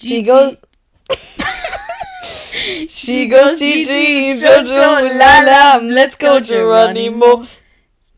[0.02, 0.56] She goes.
[2.88, 7.46] She goes Gigi, Jojo, Lala, let's go Geronimo.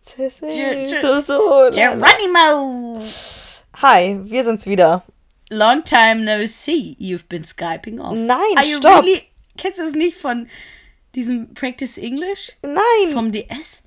[0.00, 3.02] So, so, Geronimo!
[3.74, 5.02] Hi, wir sind's wieder.
[5.50, 6.96] Long time no see.
[7.00, 8.14] You've been Skyping off.
[8.14, 9.04] Nein, Are stopp.
[9.04, 9.28] really?
[9.58, 10.48] Kennst du das nicht von
[11.14, 12.52] diesem Practice English?
[12.62, 13.12] Nein.
[13.12, 13.82] Vom DS?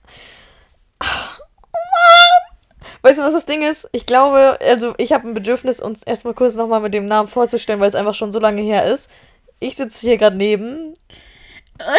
[3.06, 3.88] Weißt du, was das Ding ist?
[3.92, 7.80] Ich glaube, also ich habe ein Bedürfnis, uns erstmal kurz nochmal mit dem Namen vorzustellen,
[7.80, 9.12] weil es einfach schon so lange her ist.
[9.60, 10.96] Ich sitze hier gerade neben.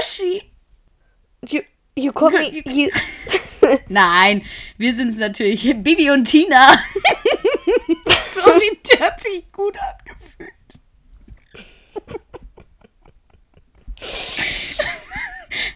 [0.01, 0.43] Uschi.
[1.49, 1.61] You,
[1.97, 2.61] you call me.
[2.67, 2.89] You,
[3.89, 4.45] Nein,
[4.79, 5.63] wir sind's natürlich.
[5.81, 6.73] Bibi und Tina.
[8.35, 10.51] so, die, hat sich gut angefühlt.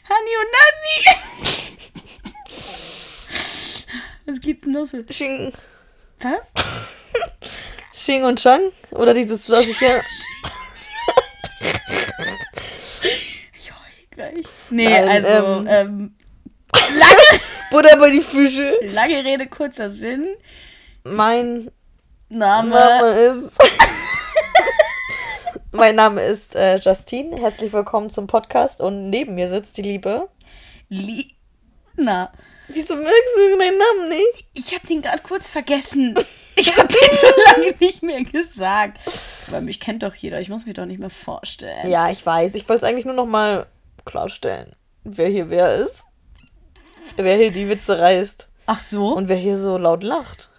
[0.08, 1.59] Hani und Nani.
[4.30, 5.06] Was gibt's denn?
[5.06, 5.52] Xing,
[6.20, 6.52] Was?
[7.92, 8.60] Xing und Shang?
[8.92, 10.02] Oder dieses, was ich hier.
[13.58, 14.46] Ich heul gleich.
[14.70, 16.14] Nee, Nein, also, ähm, ähm,
[16.72, 17.40] lange,
[17.72, 18.78] Butter bei die Fische.
[18.82, 20.28] lange Rede, kurzer Sinn.
[21.02, 21.72] Mein
[22.28, 22.70] Name.
[22.70, 23.58] Name ist.
[25.72, 27.36] mein Name ist äh, Justine.
[27.36, 30.28] Herzlich willkommen zum Podcast und neben mir sitzt die Liebe.
[30.88, 32.30] Lina.
[32.72, 34.46] Wieso merkst du meinen Namen nicht?
[34.54, 36.14] Ich habe den gerade kurz vergessen.
[36.56, 38.98] Ich habe den so lange nicht mehr gesagt.
[39.48, 40.40] Aber mich kennt doch jeder.
[40.42, 41.88] Ich muss mich doch nicht mehr vorstellen.
[41.88, 42.54] Ja, ich weiß.
[42.54, 43.66] Ich wollte es eigentlich nur noch mal
[44.04, 46.04] klarstellen, wer hier wer ist.
[47.16, 48.46] Wer hier die Witze reißt.
[48.66, 49.14] Ach so?
[49.14, 50.50] Und wer hier so laut lacht.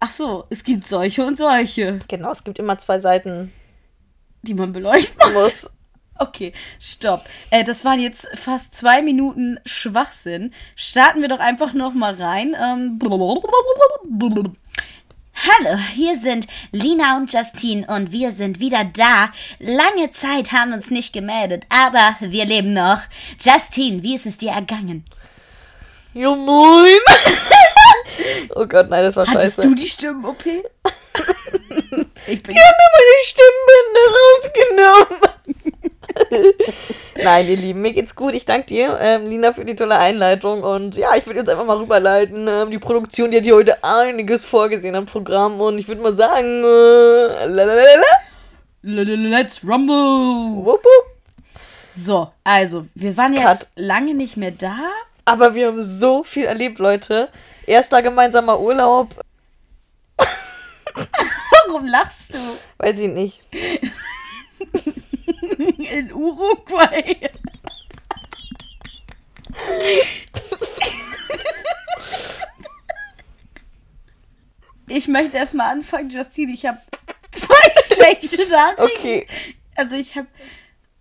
[0.00, 3.50] Ach so, es gibt solche und solche, Genau, es gibt immer zwei Seiten.
[4.42, 5.70] die man beleuchten muss.
[6.22, 7.24] Okay, stopp.
[7.48, 10.52] Äh, das waren jetzt fast zwei Minuten Schwachsinn.
[10.76, 12.54] Starten wir doch einfach noch mal rein.
[12.60, 12.98] Ähm,
[15.42, 19.32] Hallo, hier sind Lina und Justine und wir sind wieder da.
[19.58, 23.00] Lange Zeit haben wir uns nicht gemeldet, aber wir leben noch.
[23.40, 25.06] Justine, wie ist es dir ergangen?
[26.12, 26.98] Jo, moin.
[28.56, 29.62] oh Gott, nein, das war hattest scheiße.
[29.62, 30.44] du die Stimmen-OP?
[30.44, 35.29] ich bin Die haben mir meine Stimmbänder rausgenommen.
[37.22, 38.34] Nein, ihr Lieben, mir geht's gut.
[38.34, 40.62] Ich danke dir, ähm, Lina, für die tolle Einleitung.
[40.62, 42.46] Und ja, ich würde jetzt einfach mal rüberleiten.
[42.48, 45.60] Ähm, die Produktion, die hat hier heute einiges vorgesehen am Programm.
[45.60, 48.02] Und ich würde mal sagen, äh, lalalala.
[48.82, 50.64] Let's rumble!
[50.64, 51.06] Wupp, wupp.
[51.90, 53.68] So, also, wir waren jetzt Cut.
[53.76, 54.78] lange nicht mehr da.
[55.24, 57.28] Aber wir haben so viel erlebt, Leute.
[57.66, 59.14] Erster gemeinsamer Urlaub,
[61.66, 62.38] Warum lachst du?
[62.78, 63.42] weiß ich nicht.
[65.90, 67.30] In Uruguay.
[74.88, 76.52] Ich möchte erstmal anfangen, Justine.
[76.52, 76.78] Ich habe
[77.32, 77.54] zwei
[77.94, 78.82] schlechte Nachrichten.
[78.98, 79.26] Okay.
[79.76, 80.26] Also ich habe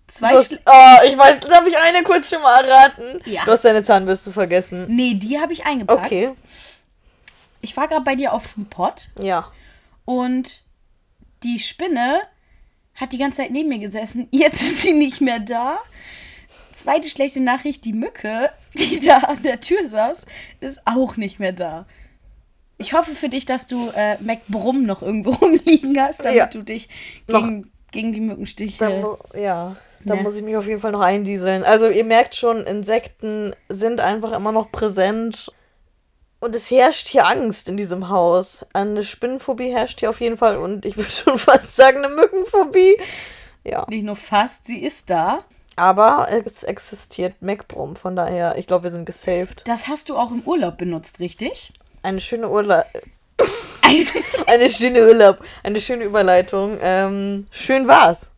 [0.07, 3.21] zwei hast, schle oh, ich weiß, darf ich eine kurz schon mal erraten?
[3.25, 3.45] Ja.
[3.45, 4.85] Du hast deine Zahnbürste vergessen.
[4.89, 6.05] Nee, die habe ich eingepackt.
[6.05, 6.31] Okay.
[7.61, 9.51] Ich war gerade bei dir auf dem Pott Ja.
[10.05, 10.63] und
[11.43, 12.21] die Spinne
[12.99, 14.27] hat die ganze Zeit neben mir gesessen.
[14.31, 15.79] Jetzt ist sie nicht mehr da.
[16.73, 20.25] Zweite schlechte Nachricht, die Mücke, die da an der Tür saß,
[20.61, 21.85] ist auch nicht mehr da.
[22.77, 26.45] Ich hoffe für dich, dass du äh, MacBrumm noch irgendwo rumliegen hast, damit Ja.
[26.47, 26.87] du dich
[27.27, 27.41] Noch.
[27.41, 28.77] gegen, gegen die Mückenstiche...
[28.79, 30.23] Da, mu- ja, da Ne.
[30.23, 31.63] muss ich mich auf jeden Fall noch eindieseln.
[31.65, 35.51] Also ihr merkt schon, Insekten sind einfach immer noch präsent.
[36.39, 38.65] Und es herrscht hier Angst in diesem Haus.
[38.73, 40.57] Eine Spinnenphobie herrscht hier auf jeden Fall.
[40.57, 42.97] Und ich würde schon fast sagen, eine Mückenphobie.
[43.63, 43.85] Ja.
[43.89, 45.43] Nicht nur fast, sie ist da.
[45.75, 47.95] Aber es existiert MacBrum.
[47.95, 49.63] Von daher, ich glaube, wir sind gesaved.
[49.65, 51.73] Das hast du auch im Urlaub benutzt, richtig?
[52.01, 52.85] Eine schöne Urlaub.
[54.47, 55.39] Eine schöne Urlaub.
[55.63, 56.77] Eine schöne Überleitung.
[56.81, 58.31] Ähm, schön war's.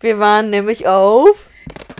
[0.00, 1.36] Wir waren nämlich auf.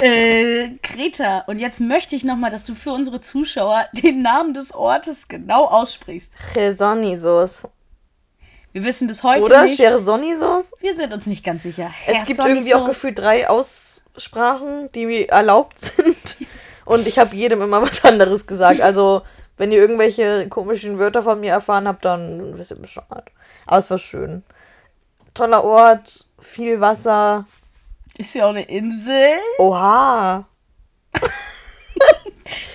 [0.01, 1.41] Äh, Kreta.
[1.47, 5.65] Und jetzt möchte ich nochmal, dass du für unsere Zuschauer den Namen des Ortes genau
[5.67, 6.33] aussprichst.
[6.53, 7.69] Chersonisos.
[8.73, 9.77] Wir wissen bis heute Oder nicht.
[9.77, 10.73] Chersonisos?
[10.81, 11.91] Wir sind uns nicht ganz sicher.
[12.07, 16.37] Es gibt irgendwie auch gefühlt drei Aussprachen, die erlaubt sind.
[16.85, 18.81] Und ich habe jedem immer was anderes gesagt.
[18.81, 19.23] Also,
[19.57, 23.25] wenn ihr irgendwelche komischen Wörter von mir erfahren habt, dann wisst ihr Bescheid.
[23.67, 24.43] Aber es war schön.
[25.35, 27.47] Toller Ort, viel Wasser.
[28.19, 29.39] Ist ja auch eine Insel.
[29.59, 30.47] Oha.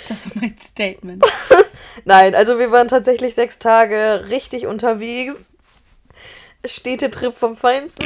[0.08, 1.26] Das war mein Statement.
[2.06, 5.50] Nein, also wir waren tatsächlich sechs Tage richtig unterwegs.
[6.64, 8.06] Städtetrip vom Feinsten.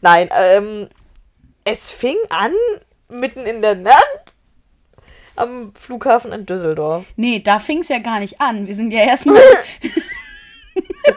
[0.00, 0.88] Nein, ähm,
[1.64, 2.52] es fing an
[3.08, 4.34] mitten in der Nacht
[5.36, 7.04] am Flughafen in Düsseldorf.
[7.16, 8.66] Nee, da fing es ja gar nicht an.
[8.66, 9.40] Wir sind ja erstmal.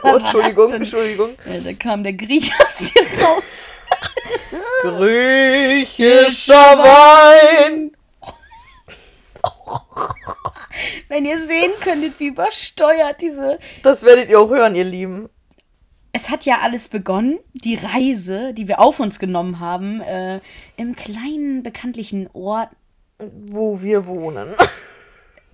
[0.02, 0.72] Das Entschuldigung?
[0.72, 1.30] Entschuldigung.
[1.46, 3.81] Ja, da kam der Griech aus dir raus.
[4.82, 7.92] Griechischer Wein.
[11.08, 13.58] Wenn ihr sehen könntet, wie übersteuert diese.
[13.82, 15.28] Das werdet ihr auch hören, ihr Lieben.
[16.12, 20.40] Es hat ja alles begonnen, die Reise, die wir auf uns genommen haben, äh,
[20.76, 22.68] im kleinen bekanntlichen Ort.
[23.18, 24.48] Wo wir wohnen.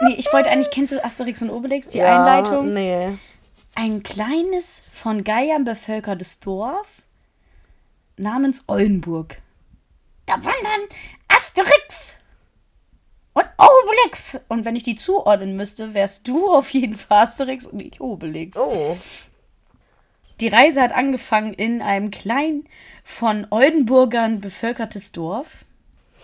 [0.02, 2.72] Nee, ich wollte eigentlich, kennst du Asterix und Obelix, die Ja, Einleitung?
[2.72, 3.18] Nee.
[3.74, 6.97] Ein kleines, von Geiern bevölkertes Dorf
[8.18, 9.40] namens Oldenburg.
[10.26, 10.88] Da wandern
[11.28, 12.16] Asterix
[13.32, 14.38] und Obelix.
[14.48, 18.56] Und wenn ich die zuordnen müsste, wärst du auf jeden Fall Asterix und ich Obelix.
[18.56, 18.96] Oh.
[20.40, 22.68] Die Reise hat angefangen in einem kleinen,
[23.02, 25.64] von Oldenburgern bevölkertes Dorf,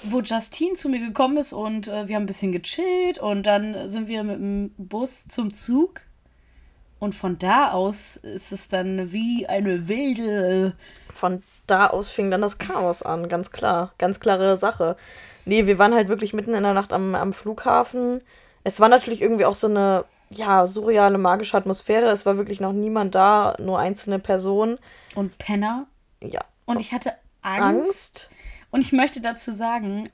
[0.02, 3.88] wo Justine zu mir gekommen ist und äh, wir haben ein bisschen gechillt und dann
[3.88, 6.02] sind wir mit dem Bus zum Zug.
[7.00, 10.76] Und von da aus ist es dann wie eine wilde.
[11.12, 13.92] Von da aus fing dann das Chaos an, ganz klar.
[13.98, 14.96] Ganz klare Sache.
[15.44, 18.22] Nee, wir waren halt wirklich mitten in der Nacht am, am Flughafen.
[18.64, 22.08] Es war natürlich irgendwie auch so eine, ja, surreale, magische Atmosphäre.
[22.08, 24.78] Es war wirklich noch niemand da, nur einzelne Personen.
[25.14, 25.86] Und Penner.
[26.22, 26.40] Ja.
[26.64, 27.12] Und ich hatte
[27.42, 27.62] Angst.
[27.62, 28.30] Angst.
[28.70, 30.08] Und ich möchte dazu sagen,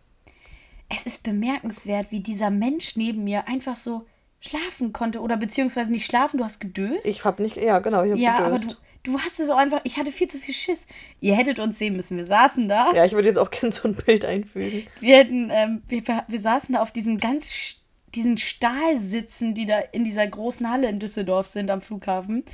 [0.89, 4.07] es ist bemerkenswert, wie dieser Mensch neben mir einfach so
[4.41, 5.21] schlafen konnte.
[5.21, 7.07] Oder beziehungsweise nicht schlafen, du hast gedöst.
[7.07, 8.73] Ich hab nicht, ja, genau, ich hab ja, aber gedöst.
[8.73, 10.87] du, du hast es auch einfach, ich hatte viel zu viel Schiss.
[11.21, 12.93] Ihr hättet uns sehen müssen, wir saßen da.
[12.93, 14.87] Ja, ich würde jetzt auch gerne so ein Bild einfügen.
[15.01, 17.81] Wir hätten, ähm, wir, wir saßen da auf diesen ganz,
[18.15, 22.45] diesen Stahlsitzen, die da in dieser großen Halle in Düsseldorf sind am Flughafen.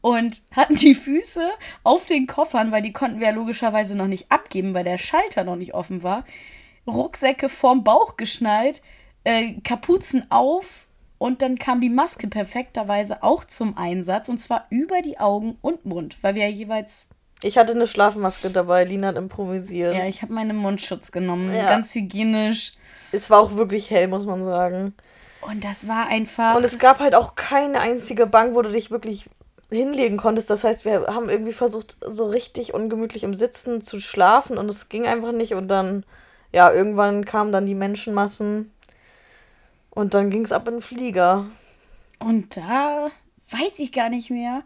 [0.00, 1.50] Und hatten die Füße
[1.82, 5.42] auf den Koffern, weil die konnten wir ja logischerweise noch nicht abgeben, weil der Schalter
[5.42, 6.24] noch nicht offen war.
[6.86, 8.80] Rucksäcke vorm Bauch geschnallt,
[9.24, 10.87] äh, Kapuzen auf
[11.18, 15.84] und dann kam die Maske perfekterweise auch zum Einsatz und zwar über die Augen und
[15.84, 17.08] Mund, weil wir ja jeweils
[17.42, 19.94] Ich hatte eine Schlafmaske dabei, Lina hat improvisiert.
[19.94, 21.66] ja, ich habe meinen Mundschutz genommen, Ja.
[21.68, 22.72] ganz hygienisch.
[23.12, 24.94] Es war auch wirklich hell, muss man sagen.
[25.40, 26.56] Und das war einfach.
[26.56, 29.30] Und es gab halt auch keine einzige Bank, wo du dich wirklich
[29.70, 30.50] hinlegen konntest.
[30.50, 34.88] Das heißt, wir haben irgendwie versucht, so richtig ungemütlich im Sitzen zu schlafen und es
[34.88, 35.54] ging einfach nicht.
[35.54, 36.04] Und dann,
[36.52, 38.72] ja, irgendwann kamen dann die Menschenmassen
[39.98, 41.46] und dann ging es ab in den Flieger.
[42.20, 43.08] und da
[43.50, 44.62] weiß ich gar nicht mehr.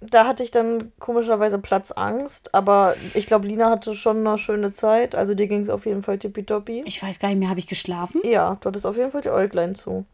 [0.00, 5.14] Da hatte ich dann komischerweise Platzangst, aber ich glaube, Lina hatte schon eine schöne Zeit.
[5.14, 6.82] Also dir ging es auf jeden Fall tippitoppi.
[6.84, 8.20] Ich weiß gar nicht mehr, habe ich geschlafen?
[8.24, 10.04] Ja, du hattest auf jeden Fall die Äuglein zu.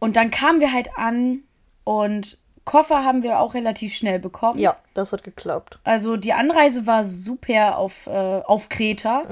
[0.00, 1.40] Und dann kamen wir halt an
[1.84, 4.58] und Koffer haben wir auch relativ schnell bekommen.
[4.58, 5.78] Ja, das hat geklappt.
[5.84, 9.24] Also die Anreise war super auf, äh, auf Kreta.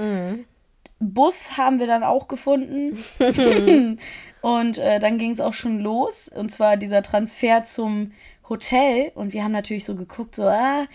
[1.03, 2.97] Bus haben wir dann auch gefunden.
[4.41, 6.29] und äh, dann ging es auch schon los.
[6.29, 8.11] Und zwar dieser Transfer zum
[8.49, 9.11] Hotel.
[9.15, 10.85] Und wir haben natürlich so geguckt, so, ah,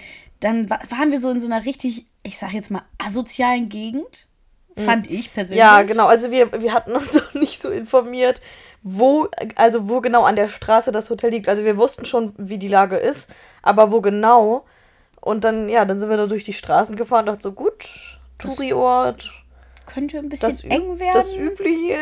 [0.40, 4.28] dann wa waren wir so in so einer richtig, ich sag jetzt mal, asozialen Gegend.
[4.76, 5.58] Fand ich persönlich.
[5.58, 6.06] Ja, genau.
[6.06, 8.40] Also wir, wir hatten uns auch nicht so informiert,
[8.82, 11.48] wo, also wo genau an der Straße das Hotel liegt.
[11.48, 13.28] Also wir wussten schon, wie die Lage ist,
[13.62, 14.64] aber wo genau.
[15.20, 18.18] Und dann, ja, dann sind wir da durch die Straßen gefahren und dachten so, gut,
[18.38, 19.32] Touri-Ort,
[19.88, 21.12] Könnte ein bisschen das, eng werden.
[21.14, 21.96] das Übliche.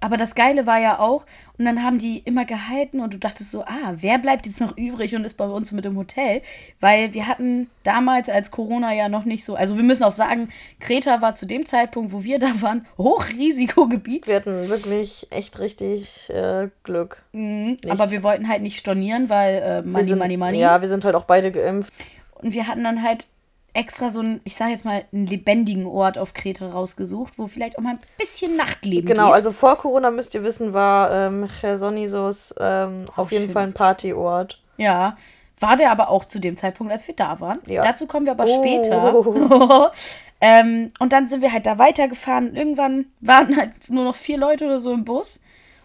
[0.00, 1.24] Aber das Geile war ja auch,
[1.58, 4.76] und dann haben die immer gehalten und du dachtest so, ah, wer bleibt jetzt noch
[4.76, 6.42] übrig und ist bei uns mit dem Hotel?
[6.80, 10.50] Weil wir hatten damals, als Corona ja noch nicht so, also wir müssen auch sagen,
[10.80, 14.28] Kreta war zu dem Zeitpunkt, wo wir da waren, Hochrisikogebiet.
[14.28, 17.24] Wir hatten wirklich echt richtig äh, Glück.
[17.32, 20.58] Mhm, aber wir wollten halt nicht stornieren, weil äh, Money, sind, Money, Money.
[20.60, 21.92] Ja, wir sind halt auch beide geimpft.
[22.34, 23.28] Und wir hatten dann halt
[23.76, 27.78] extra so einen, ich sage jetzt mal, einen lebendigen Ort auf Kreta rausgesucht, wo vielleicht
[27.78, 29.34] auch mal ein bisschen Nachtleben Genau, geht.
[29.34, 33.74] also vor Corona müsst ihr wissen, war ähm, Chersonisos ähm, auf jeden Fall ein.
[33.74, 34.60] Partyort.
[34.78, 35.16] Ja,
[35.60, 37.60] war der aber auch zu dem Zeitpunkt, als wir da waren.
[37.66, 37.82] Ja.
[37.82, 38.58] Dazu kommen wir aber Oh.
[38.58, 39.92] später.
[40.40, 42.54] ähm, und dann sind wir halt da weitergefahren.
[42.56, 45.40] Irgendwann waren halt nur noch vier Leute oder so im Bus.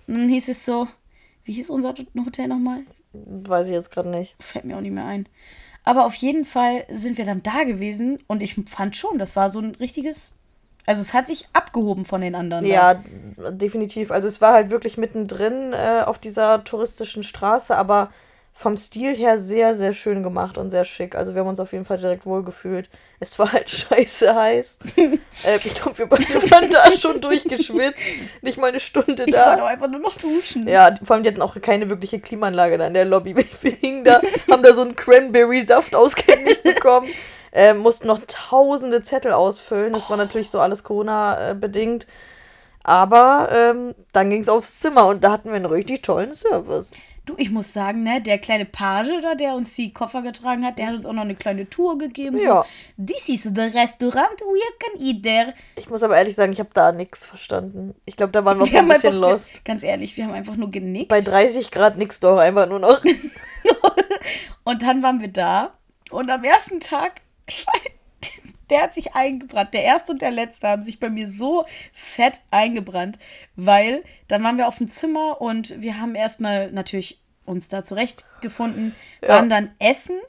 [0.07, 0.87] Und dann hieß es so,
[1.45, 1.93] wie hieß unser
[2.25, 2.81] Hotel nochmal?
[3.13, 4.35] Weiß ich jetzt gerade nicht.
[4.39, 5.27] Fällt mir auch nicht mehr ein.
[5.83, 9.49] Aber auf jeden Fall sind wir dann da gewesen und ich fand schon, das war
[9.49, 10.33] so ein richtiges.
[10.85, 12.63] Also es hat sich abgehoben von den anderen.
[12.63, 12.69] da.
[12.69, 13.03] Ja,
[13.51, 14.11] definitiv.
[14.11, 18.11] Also es war halt wirklich mittendrin äh, auf dieser touristischen Straße, aber
[18.53, 21.15] vom Stil her sehr, sehr schön gemacht und sehr schick.
[21.15, 22.89] Also wir haben uns auf jeden Fall direkt wohlgefühlt.
[23.19, 24.79] Es war halt scheiße heiß.
[24.97, 27.99] äh, ich glaube, wir beide waren da schon durchgeschwitzt.
[28.41, 29.65] Nicht mal eine Stunde Ich wollte auch da.
[29.65, 30.67] einfach nur noch duschen.
[30.67, 33.35] Ja, vor allem die hatten auch keine wirkliche Klimaanlage da in der Lobby.
[33.61, 37.07] Wir hingen da, haben da so einen Cranberry-Saft ausgehändigt bekommen.
[37.51, 39.93] Äh, mussten noch tausende Zettel ausfüllen.
[39.93, 42.05] Das war natürlich so alles Corona-bedingt.
[42.83, 46.91] Aber ähm, dann ging es aufs Zimmer und da hatten wir einen richtig tollen Service.
[47.31, 50.77] Du, ich muss sagen, ne, der kleine Page da, der uns die Koffer getragen hat,
[50.77, 52.37] der hat uns auch noch eine kleine Tour gegeben.
[52.37, 52.65] Ja.
[52.97, 55.53] So, This is the restaurant we can eat there.
[55.75, 57.95] Ich muss aber ehrlich sagen, ich habe da nichts verstanden.
[58.05, 59.65] Ich glaube, da waren wir Wir ein bisschen einfach, lost.
[59.65, 61.09] Ganz ehrlich, wir haben einfach nur genickt.
[61.09, 63.01] Bei 30 Grad nix doch, einfach nur noch.
[64.63, 65.73] Und dann waren wir da.
[66.09, 67.81] Und am ersten Tag, ich weiß,
[68.69, 69.73] der hat sich eingebrannt.
[69.73, 73.17] Der erste und der letzte haben sich bei mir so fett eingebrannt,
[73.55, 77.20] weil dann waren wir auf dem Zimmer und wir haben erstmal natürlich
[77.51, 79.29] uns da zurechtgefunden, Ja.
[79.29, 80.19] waren dann essen,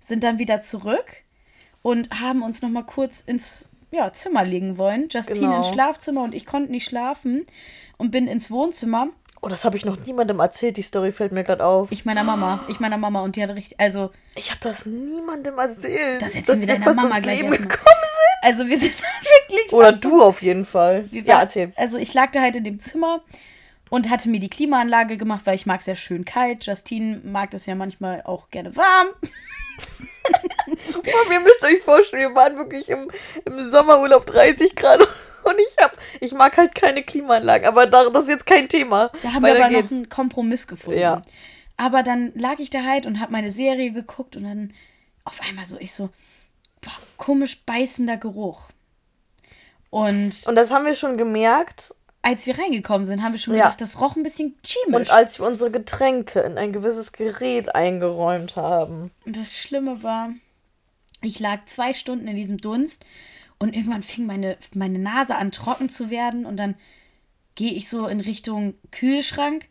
[0.00, 1.22] sind dann wieder zurück
[1.82, 5.08] und haben uns noch mal kurz ins ja, Zimmer legen wollen.
[5.10, 5.58] Justine Genau.
[5.58, 7.46] ins Schlafzimmer und ich konnte nicht schlafen
[7.98, 9.08] und bin ins Wohnzimmer.
[9.42, 10.76] Oh, das habe ich noch niemandem erzählt.
[10.76, 11.92] Die Story fällt mir gerade auf.
[11.92, 15.56] Ich meiner Mama, ich meiner Mama und die hat richtig, also Ich habe das niemandem
[15.58, 16.20] erzählt.
[16.22, 18.42] Das erzählen wir deiner fast Mama gleich Leben gekommen sind.
[18.42, 18.94] Also wir sind
[19.48, 19.72] wirklich.
[19.72, 21.08] Oder du auf jeden Fall.
[21.12, 21.72] Ja, erzähl.
[21.76, 23.20] Also ich lag da halt in dem Zimmer
[23.96, 26.66] und hatte mir die Klimaanlage gemacht, weil ich mag es ja schön kalt.
[26.66, 29.08] Justine mag das ja manchmal auch gerne warm.
[31.02, 33.10] Boah, ihr müsst euch vorstellen, wir waren wirklich im,
[33.46, 35.00] im Sommerurlaub 30 Grad
[35.44, 39.10] und ich hab, ich mag halt keine Klimaanlagen, aber da, das ist jetzt kein Thema.
[39.22, 39.90] Da haben wir aber geht's.
[39.90, 41.00] noch einen Kompromiss gefunden.
[41.00, 41.22] Ja.
[41.78, 44.74] Aber dann lag ich da halt und habe meine Serie geguckt und dann
[45.24, 46.10] auf einmal so, ich so,
[46.82, 48.60] boah, komisch beißender Geruch.
[49.88, 51.94] Und Und das haben wir schon gemerkt.
[52.26, 53.64] Als wir reingekommen sind, haben wir schon Ja.
[53.64, 54.96] gedacht, das roch ein bisschen chemisch.
[54.96, 59.12] Und als wir unsere Getränke in ein gewisses Gerät eingeräumt haben.
[59.24, 60.30] Das Schlimme war,
[61.22, 63.04] ich lag zwei Stunden in diesem Dunst
[63.58, 66.74] und irgendwann fing meine, meine Nase an trocken zu werden und dann
[67.54, 69.68] gehe ich so in Richtung Kühlschrank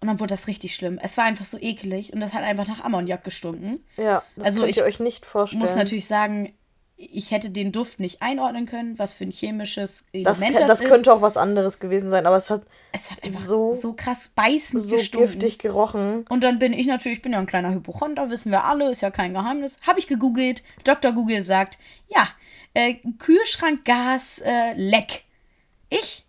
[0.00, 0.98] und dann wurde das richtig schlimm.
[1.02, 3.84] Es war einfach so ekelig und das hat einfach nach Ammoniak gestunken.
[3.96, 5.60] Ja, das Also könnt ich ihr euch nicht vorstellen.
[5.60, 6.52] Muss natürlich sagen,
[7.00, 10.80] ich hätte den Duft nicht einordnen können, was für ein chemisches das, Element das, das
[10.80, 10.88] ist.
[10.88, 12.62] könnte auch was anderes gewesen sein, aber es hat
[12.92, 15.30] es hat einfach so- so, krass beißend so gestunken.
[15.30, 16.24] giftig gerochen.
[16.28, 19.02] Und dann bin ich natürlich, ich bin ja ein kleiner Hypochonder, wissen wir alle, ist
[19.02, 19.78] ja kein Geheimnis.
[19.86, 20.64] Habe ich gegoogelt.
[20.82, 21.12] Dr.
[21.12, 21.78] Google sagt,
[22.08, 22.28] ja,
[22.74, 25.22] äh, Kühlschrankgas äh, leck.
[25.90, 26.24] Ich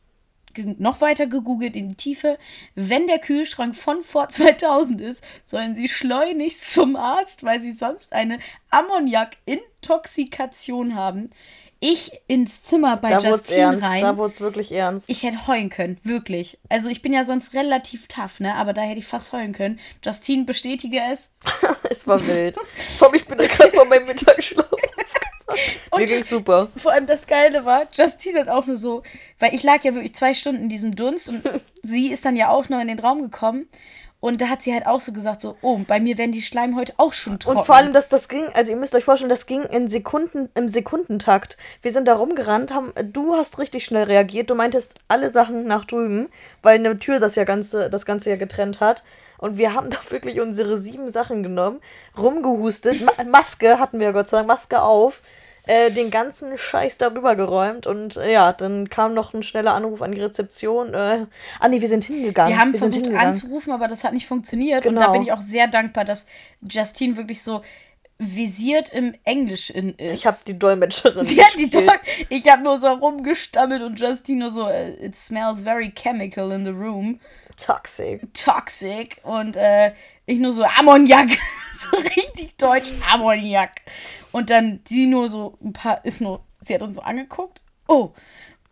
[0.78, 2.38] noch weiter gegoogelt in die Tiefe.
[2.76, 8.14] Wenn der Kühlschrank von vor 2000 ist, sollen Sie schleunigst zum Arzt, weil Sie sonst
[8.14, 8.40] eine
[8.72, 11.30] Ammoniak-Intoxikation haben.
[11.82, 13.86] Ich ins Zimmer bei Da Justine ernst.
[13.86, 14.02] rein.
[14.02, 15.10] Da wurde es wirklich ernst.
[15.10, 16.60] Ich hätte heulen können, wirklich.
[16.68, 18.56] Also ich bin ja sonst relativ tough, ne?
[18.56, 19.80] Aber da hätte ich fast heulen können.
[20.04, 21.32] Justine bestätige es.
[21.90, 22.58] es war wild.
[22.98, 24.68] Vor allem, ich bin gerade von meinem Mittagsschlaf.
[25.92, 26.70] Und Mir ging's super.
[26.76, 29.04] vor allem das Geile war, Justine hat auch nur so,
[29.40, 31.42] weil ich lag ja wirklich zwei Stunden in diesem Dunst und
[31.84, 33.68] sie ist dann ja auch noch in den Raum gekommen.
[34.22, 36.94] Und da hat sie halt auch so gesagt, so, oh, bei mir werden die Schleimhäute
[36.98, 37.58] auch schon trocken.
[37.58, 40.50] Und vor allem, dass das ging, also ihr müsst euch vorstellen, das ging in Sekunden,
[40.56, 41.58] im Sekundentakt.
[41.82, 44.50] Wir sind da rumgerannt, haben, du hast richtig schnell reagiert.
[44.50, 46.28] Du meintest alle Sachen nach drüben,
[46.62, 49.06] weil eine Tür das ja ganze, das Ganze ja getrennt hat.
[49.38, 51.80] Und wir haben da wirklich unsere sieben Sachen genommen,
[52.18, 53.00] rumgehustet.
[53.02, 55.22] Ma Maske hatten wir Gott sei Dank, Maske auf.
[55.70, 60.02] Äh, den ganzen Scheiß darüber geräumt und äh, ja, dann kam noch ein schneller Anruf
[60.02, 60.96] an die Rezeption.
[60.96, 61.28] Äh,
[61.60, 62.52] ah nee, wir sind hingegangen.
[62.52, 64.88] wir haben sind versucht anzurufen, aber das hat nicht funktioniert.
[64.88, 65.14] Und da Genau.
[65.14, 66.26] bin ich auch sehr dankbar, dass
[66.68, 67.62] Justine wirklich so
[68.18, 70.16] visiert im Englischen ist.
[70.16, 71.24] Ich habe die Dolmetscherin.
[71.24, 71.70] Sie hat die.
[71.70, 72.00] Dog
[72.30, 76.66] ich habe nur so rumgestammelt und Justine nur so, äh, it smells very chemical in
[76.66, 77.20] the room.
[77.60, 78.34] Toxic.
[78.34, 79.18] Toxic.
[79.24, 79.94] Und äh,
[80.26, 81.30] ich nur so, Ammoniak.
[81.74, 83.82] so richtig deutsch, Ammoniak.
[84.32, 87.62] Und dann die nur so ein paar, ist nur, sie hat uns so angeguckt.
[87.88, 88.12] Oh.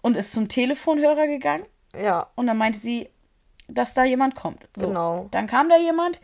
[0.01, 1.63] Und ist zum Telefonhörer gegangen.
[1.95, 2.27] Ja.
[2.35, 3.09] Und dann meinte sie,
[3.67, 4.67] dass da jemand kommt.
[4.75, 4.87] So.
[4.87, 5.27] Genau.
[5.31, 6.21] Dann kam da jemand,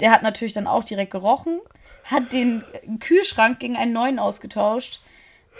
[0.00, 1.60] der hat natürlich dann auch direkt gerochen,
[2.04, 2.64] hat den
[3.00, 5.00] Kühlschrank gegen einen neuen ausgetauscht.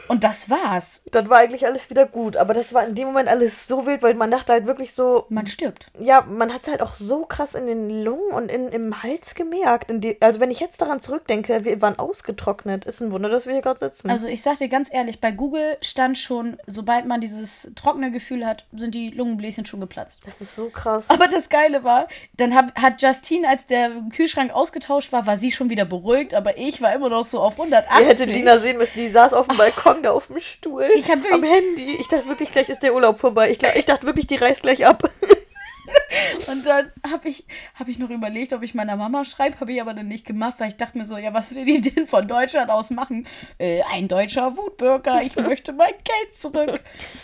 [0.08, 1.02] Und das war's.
[1.12, 2.36] Dann war eigentlich alles wieder gut.
[2.36, 5.26] Aber das war in dem Moment alles so wild, weil man dachte halt wirklich so,
[5.28, 5.90] Man stirbt.
[5.98, 9.34] ja, man hat es halt auch so krass in den Lungen und in, im Hals
[9.34, 9.90] gemerkt.
[9.94, 12.84] Die, also wenn ich jetzt daran zurückdenke, wir waren ausgetrocknet.
[12.84, 14.10] Ist ein Wunder, dass wir hier gerade sitzen.
[14.10, 18.44] Also ich sag dir ganz ehrlich, bei Google stand schon, sobald man dieses trockene Gefühl
[18.44, 20.26] hat, sind die Lungenbläschen schon geplatzt.
[20.26, 21.08] das ist so krass.
[21.08, 25.52] Aber das Geile war, dann hab, hat Justine, als der Kühlschrank ausgetauscht war, war sie
[25.52, 28.00] schon wieder beruhigt, aber ich war immer noch so auf 180.
[28.00, 30.88] Ihr hättet Lina sehen müssen, die saß auf dem Balkon da auf dem Stuhl.
[30.94, 31.96] Ich hab wirklich- am Handy.
[32.00, 33.50] Ich dachte wirklich, gleich ist der Urlaub vorbei.
[33.50, 35.02] Ich, ich dachte wirklich, die reißt gleich ab.
[36.46, 37.44] Und dann habe ich,
[37.74, 40.54] hab ich noch überlegt, ob ich meiner Mama schreibe, habe ich aber dann nicht gemacht,
[40.58, 43.26] weil ich dachte mir so, ja, was will die denn von Deutschland aus machen?
[43.58, 46.80] Äh, ein deutscher Wutbürger, ich möchte mein Geld zurück.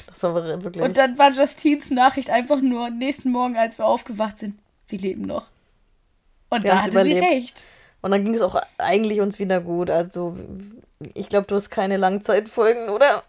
[0.07, 0.83] Das war wirklich.
[0.85, 4.59] Und dann war Justines Nachricht einfach nur nächsten Morgen, als wir aufgewacht sind,
[4.89, 5.47] wir leben noch.
[6.51, 7.23] Und Wir da hatte sie überlebt.
[7.25, 7.65] recht.
[8.01, 9.91] Und dann ging es auch eigentlich uns wieder gut.
[9.91, 10.37] Also,
[11.15, 13.23] ich glaube, du hast keine Langzeitfolgen, oder?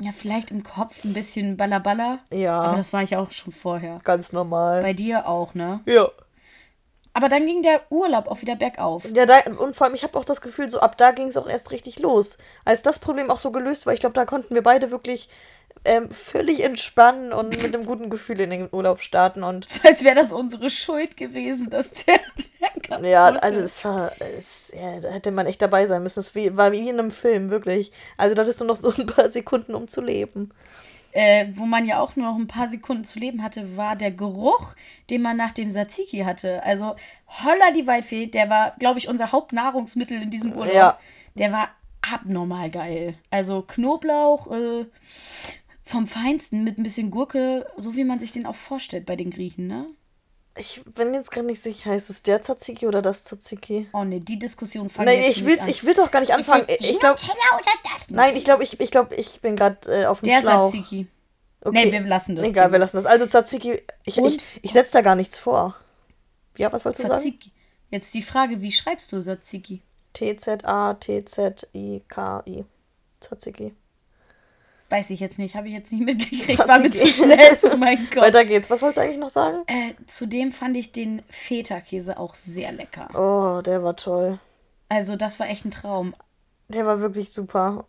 [0.00, 2.20] Ja, vielleicht im Kopf ein bisschen Ballaballa.
[2.32, 2.60] Ja.
[2.60, 4.00] Aber das war ich auch schon vorher.
[4.04, 4.82] Ganz normal.
[4.82, 5.80] Bei dir auch, ne?
[5.86, 6.08] ja.
[7.14, 9.04] Aber dann ging der Urlaub auch wieder bergauf.
[9.12, 11.36] Ja, da, und vor allem, ich habe auch das Gefühl, so ab da ging es
[11.36, 12.38] auch erst richtig los.
[12.64, 15.28] Als das Problem auch so gelöst war, ich glaube, da konnten wir beide wirklich
[15.84, 19.42] ähm, völlig entspannen und mit einem guten Gefühl in den Urlaub starten.
[19.42, 22.20] Und Als wäre das unsere Schuld gewesen, dass der
[23.02, 26.20] ja, also es war, es, ja, da hätte man echt dabei sein müssen.
[26.20, 27.92] Es war wie in einem Film, wirklich.
[28.16, 30.50] Also da hattest du noch so ein paar Sekunden, um zu leben.
[31.12, 34.10] Äh, wo man ja auch nur noch ein paar Sekunden zu leben hatte, war der
[34.10, 34.74] Geruch,
[35.08, 36.62] den man nach dem Tzatziki hatte.
[36.64, 40.74] Also Holla die Waldfee, der war, glaube ich, unser Hauptnahrungsmittel in diesem Urlaub.
[40.74, 40.98] Ja.
[41.34, 41.70] Der war
[42.02, 43.14] abnormal geil.
[43.30, 44.86] Also Knoblauch äh,
[45.88, 49.30] vom Feinsten mit ein bisschen Gurke, so wie man sich den auch vorstellt bei den
[49.30, 49.86] Griechen, ne?
[50.56, 53.88] Ich bin jetzt gar nicht sicher, heißt es der Tzatziki oder das Tzatziki?
[53.92, 55.68] Oh ne, die Diskussion fangen Nein, ich nicht will's, an.
[55.70, 56.66] ich will doch gar nicht anfangen.
[56.66, 58.10] Ist die Ich glaube, das?
[58.10, 60.70] nein, ich glaube, ich, ich glaube, ich bin gerade äh, auf dem Der Schlauch.
[60.70, 61.06] Tzatziki.
[61.60, 61.86] Okay.
[61.86, 62.72] Nee, wir lassen das Egal, Thema.
[62.72, 63.06] wir lassen das.
[63.06, 64.26] Also Tzatziki, ich, Und?
[64.34, 65.76] ich, ich setze da gar nichts vor.
[66.56, 67.20] Ja, was wolltest du sagen?
[67.20, 67.52] Tzatziki.
[67.90, 69.80] Jetzt die Frage, wie schreibst du Tzatziki?
[71.38, 72.64] T-Z-A-T-Z-I-K-I.
[73.20, 73.74] Tzatziki.
[74.90, 76.66] Weiß ich jetzt nicht, habe ich jetzt nicht mitgekriegt.
[76.66, 78.22] War mir zu schnell für meinen Kopf.
[78.22, 78.70] Weiter geht's.
[78.70, 79.58] Was wolltest du eigentlich noch sagen?
[79.66, 83.08] Äh, zudem fand ich den Feta-Käse auch sehr lecker.
[83.14, 84.38] Oh, der war toll.
[84.88, 86.14] Also, das war echt ein Traum.
[86.68, 87.84] Der war wirklich super.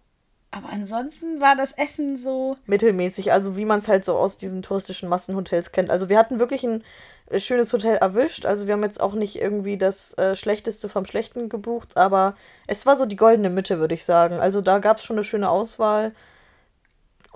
[0.52, 2.58] Aber ansonsten war das Essen so.
[2.66, 5.92] Mittelmäßig, also wie man es halt so aus diesen touristischen Massenhotels kennt.
[5.92, 6.84] Also wir hatten wirklich ein
[7.30, 8.48] äh, schönes Hotel erwischt.
[8.48, 12.88] Also wir haben jetzt auch nicht irgendwie das äh, Schlechteste vom Schlechten gebucht, aber es
[12.88, 14.40] war so die goldene Mitte, würde ich sagen.
[14.40, 16.14] Also da gab es schon eine schöne Auswahl.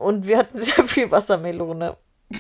[0.03, 1.97] Und wir hatten sehr viel Wassermelone.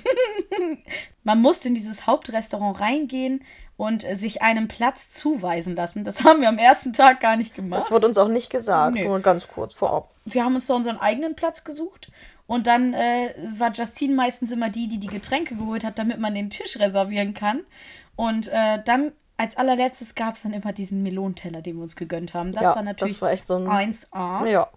[1.23, 3.43] Man musste in dieses Hauptrestaurant reingehen
[3.77, 6.03] und äh, sich einen Platz zuweisen lassen.
[6.03, 7.81] Das haben wir am ersten Tag gar nicht gemacht.
[7.81, 9.05] Das wurde uns auch nicht gesagt, Nee.
[9.07, 10.11] nur ganz kurz vorab.
[10.25, 12.11] wir haben uns da unseren eigenen Platz gesucht.
[12.45, 16.35] Und dann äh, war Justine meistens immer die, die die Getränke geholt hat, damit man
[16.35, 17.61] den Tisch reservieren kann.
[18.17, 22.33] Und äh, dann als allerletztes gab es dann immer diesen Melonenteller, den wir uns gegönnt
[22.33, 22.51] haben.
[22.51, 24.45] Das Ja, war natürlich das war echt so ein- 1A.
[24.47, 24.67] Ja.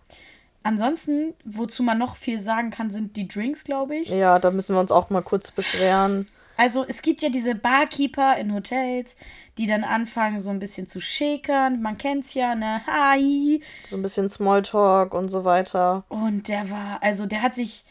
[0.66, 4.08] Ansonsten, wozu man noch viel sagen kann, sind die Drinks, glaube ich.
[4.08, 6.26] ja, da müssen wir uns auch mal kurz beschweren.
[6.56, 9.16] Also es gibt ja diese Barkeeper in Hotels,
[9.58, 11.82] die dann anfangen so ein bisschen zu schäkern.
[11.82, 12.80] Man kennt's ja, ne?
[12.86, 13.62] Hi.
[13.86, 16.02] So ein bisschen Smalltalk und so weiter.
[16.08, 17.84] Und der war, also der hat sich,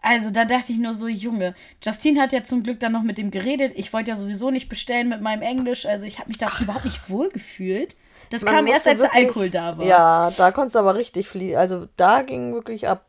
[0.00, 1.54] also da dachte ich nur so, Junge.
[1.84, 3.72] Justine hat ja zum Glück dann noch mit dem geredet.
[3.76, 5.84] Ich wollte ja sowieso nicht bestellen mit meinem Englisch.
[5.84, 7.94] Also ich habe mich da überhaupt nicht wohl gefühlt.
[8.32, 9.84] Das Man kam erst, als der wirklich- Alkohol da war.
[9.84, 11.56] Ja, da konntest du aber richtig fliehen.
[11.56, 13.04] Also da ging wirklich ab.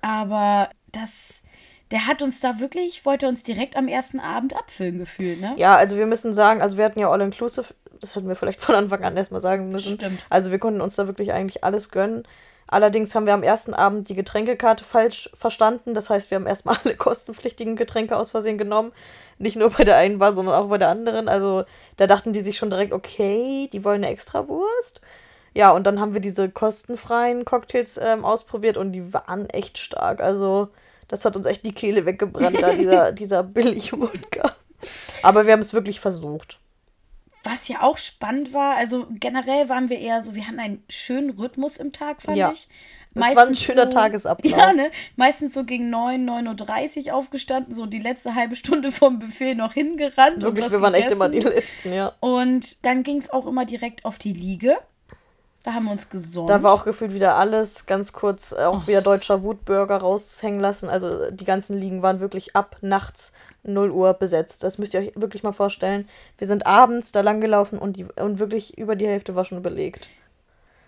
[0.00, 1.42] Aber das,
[1.90, 5.54] der hat uns da wirklich, wollte uns direkt am ersten Abend abfüllen gefühlt, ne?
[5.56, 8.74] Ja, also wir müssen sagen, also wir hatten ja All-Inclusive, das hätten wir vielleicht von
[8.74, 9.96] Anfang an erstmal sagen müssen.
[9.96, 10.24] Stimmt.
[10.30, 12.22] Also wir konnten uns da wirklich eigentlich alles gönnen.
[12.68, 15.94] Allerdings haben wir am ersten Abend die Getränkekarte falsch verstanden.
[15.94, 18.92] Das heißt, wir haben erstmal alle kostenpflichtigen Getränke aus Versehen genommen.
[19.38, 21.28] Nicht nur bei der einen Bar, sondern auch bei der anderen.
[21.28, 21.64] Also
[21.96, 25.00] da dachten die sich schon direkt, okay, die wollen eine Extrawurst.
[25.54, 30.20] Ja, und dann haben wir diese kostenfreien Cocktails ähm, ausprobiert und die waren echt stark.
[30.20, 30.68] Also
[31.08, 34.52] das hat uns echt die Kehle weggebrannt, da dieser, dieser Billig-Wodka.
[35.22, 36.58] Aber wir haben es wirklich versucht.
[37.48, 41.30] Was ja auch spannend war, also generell waren wir eher so, wir hatten einen schönen
[41.30, 42.50] Rhythmus im Tag, fand Ja.
[42.52, 42.68] ich.
[43.14, 44.52] Das war ein schöner Tagesablauf.
[44.52, 44.90] Ja, ne?
[45.16, 49.72] Meistens so gegen 9, 9.30 Uhr aufgestanden, so die letzte halbe Stunde vom Buffet noch
[49.72, 50.44] hingerannt.
[50.44, 51.20] und Wirklich, wir waren echt gegessen.
[51.22, 52.12] immer die Letzten, ja.
[52.20, 54.76] Und dann ging es auch immer direkt auf die Liege.
[55.66, 56.48] Da haben wir uns gesonnt.
[56.48, 60.88] Da war auch gefühlt wieder alles ganz kurz, äh, auch wieder deutscher Wutburger raushängen lassen.
[60.88, 63.32] Also die ganzen Liegen waren wirklich ab nachts
[63.64, 64.62] 0 Uhr besetzt.
[64.62, 66.08] Das müsst ihr euch wirklich mal vorstellen.
[66.38, 69.60] Wir sind abends da lang gelaufen und, die, und wirklich über die Hälfte war schon
[69.60, 70.06] belegt.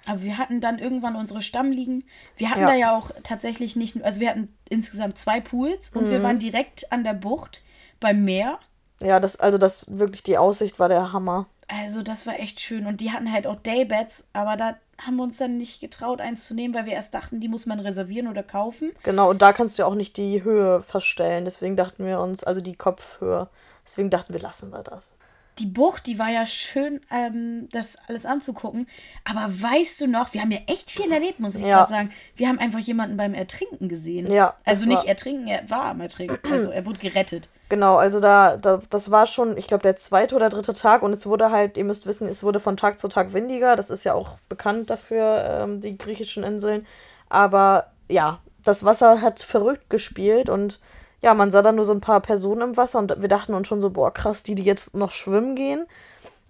[0.07, 2.05] Aber wir hatten dann irgendwann unsere Stammliegen.
[2.37, 2.67] Wir hatten Ja.
[2.69, 6.11] da ja auch tatsächlich nicht, also wir hatten insgesamt zwei Pools und Mhm.
[6.13, 7.63] wir waren direkt an der Bucht
[7.99, 8.61] beim Meer.
[9.03, 11.47] Ja, das, also das wirklich die Aussicht war der Hammer.
[11.69, 12.87] Also das war echt schön.
[12.87, 16.47] Und die hatten halt auch Daybeds, aber da haben wir uns dann nicht getraut, eins
[16.47, 18.93] zu nehmen, weil wir erst dachten, die muss man reservieren oder kaufen.
[19.03, 21.45] Genau, und da kannst du ja auch nicht die Höhe verstellen.
[21.45, 23.49] Deswegen dachten wir uns, also die Kopfhöhe.
[23.85, 25.15] Deswegen dachten wir, lassen wir das.
[25.59, 28.87] Die Bucht, die war ja schön, ähm, das alles anzugucken.
[29.25, 31.79] Aber weißt du noch, wir haben ja echt viel erlebt, muss ich Ja.
[31.79, 32.11] gerade sagen.
[32.37, 34.31] Wir haben einfach jemanden beim Ertrinken gesehen.
[34.31, 36.39] Ja, Also nicht war- ertrinken, er war am Ertrinken.
[36.51, 37.49] Also er wurde gerettet.
[37.69, 41.13] Genau, also da, da das war schon, ich glaube, der zweite oder dritte Tag und
[41.13, 43.75] es wurde halt, ihr müsst wissen, es wurde von Tag zu Tag windiger.
[43.77, 46.87] Das ist ja auch bekannt dafür, ähm, die griechischen Inseln.
[47.29, 50.81] Aber ja, das Wasser hat verrückt gespielt und
[51.21, 53.67] ja, man sah dann nur so ein paar Personen im Wasser und wir dachten uns
[53.69, 55.87] schon so, boah, krass, die, die jetzt noch schwimmen gehen.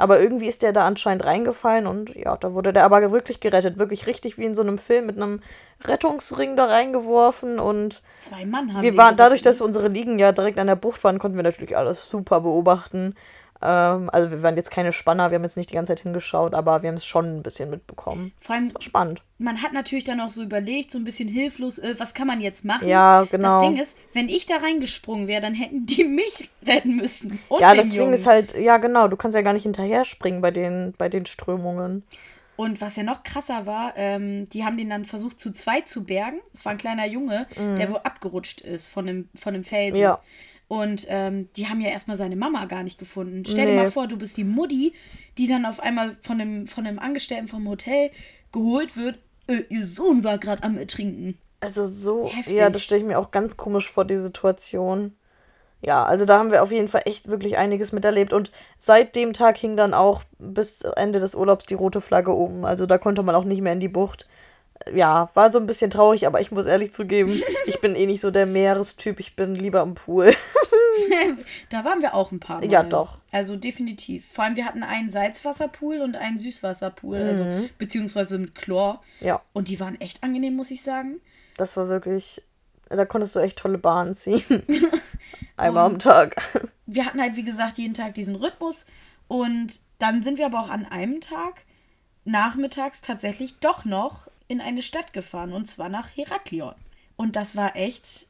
[0.01, 3.79] Aber irgendwie ist der da anscheinend reingefallen und ja, da wurde der aber wirklich gerettet.
[3.79, 5.41] Wirklich richtig wie in so einem Film mit einem
[5.85, 10.61] Rettungsring da reingeworfen und Zwei Mann haben wir waren dadurch, dass unsere Liegen ja direkt
[10.61, 13.17] an der Bucht waren, konnten wir natürlich alles super beobachten.
[13.61, 16.55] Ähm, also wir waren jetzt keine Spanner, wir haben jetzt nicht die ganze Zeit hingeschaut,
[16.55, 18.33] aber wir haben es schon ein bisschen mitbekommen.
[18.41, 19.23] Vor allem, Das war spannend.
[19.39, 22.41] man hat natürlich dann auch so überlegt, so ein bisschen hilflos, äh, was kann man
[22.41, 22.89] jetzt machen?
[22.89, 23.61] Ja, genau.
[23.61, 27.39] Das Ding ist, wenn ich da reingesprungen wäre, dann hätten die mich retten müssen.
[27.49, 28.11] Und ja, das Jungen.
[28.11, 31.09] Ding ist halt, ja genau, du kannst ja gar nicht hinterher springen bei den, bei
[31.09, 32.05] den Strömungen.
[32.55, 36.03] Und was ja noch krasser war, ähm, die haben den dann versucht zu zweit zu
[36.05, 36.41] bergen.
[36.53, 40.01] Es war ein kleiner Junge, der wohl abgerutscht ist von einem, von einem Felsen.
[40.03, 40.21] Ja.
[40.69, 43.45] Und ähm, die haben ja erstmal seine Mama gar nicht gefunden.
[43.47, 43.77] Stell dir Nee.
[43.79, 44.93] mal vor, du bist die Mutti,
[45.39, 48.11] die dann auf einmal von einem, von einem Angestellten vom Hotel
[48.53, 49.19] geholt wird.
[49.47, 51.39] Äh, ihr Sohn war gerade am Ertrinken.
[51.61, 52.59] Also so, Heftig.
[52.59, 55.15] ja, das stelle ich mir auch ganz komisch vor, die Situation.
[55.81, 58.33] Ja, also da haben wir auf jeden Fall echt wirklich einiges miterlebt.
[58.33, 62.65] Und seit dem Tag hing dann auch bis Ende des Urlaubs die rote Flagge oben.
[62.65, 64.29] Also da konnte man auch nicht mehr in die Bucht.
[64.95, 68.21] Ja, war so ein bisschen traurig, aber ich muss ehrlich zugeben, ich bin eh nicht
[68.21, 69.21] so der Meerestyp.
[69.21, 70.35] Ich bin lieber im Pool.
[71.71, 72.71] Da waren wir auch ein paar Mal.
[72.71, 73.19] Ja, doch.
[73.31, 74.27] Also definitiv.
[74.33, 77.69] Vor allem, wir hatten einen Salzwasserpool und einen Süßwasserpool, also Mhm.
[77.79, 79.03] beziehungsweise mit Chlor.
[79.21, 81.21] Ja, Und die waren echt angenehm, muss ich sagen.
[81.57, 82.43] das war wirklich.
[82.89, 84.43] Da konntest du echt tolle Bahnen ziehen.
[85.57, 86.37] Einmal am Tag.
[86.87, 88.87] Wir hatten halt, wie gesagt, jeden Tag diesen Rhythmus.
[89.29, 91.65] Und dann sind wir aber auch an einem Tag
[92.25, 95.53] nachmittags tatsächlich doch noch in eine Stadt gefahren.
[95.53, 96.75] Und zwar nach Heraklion.
[97.17, 98.27] Und das war echt.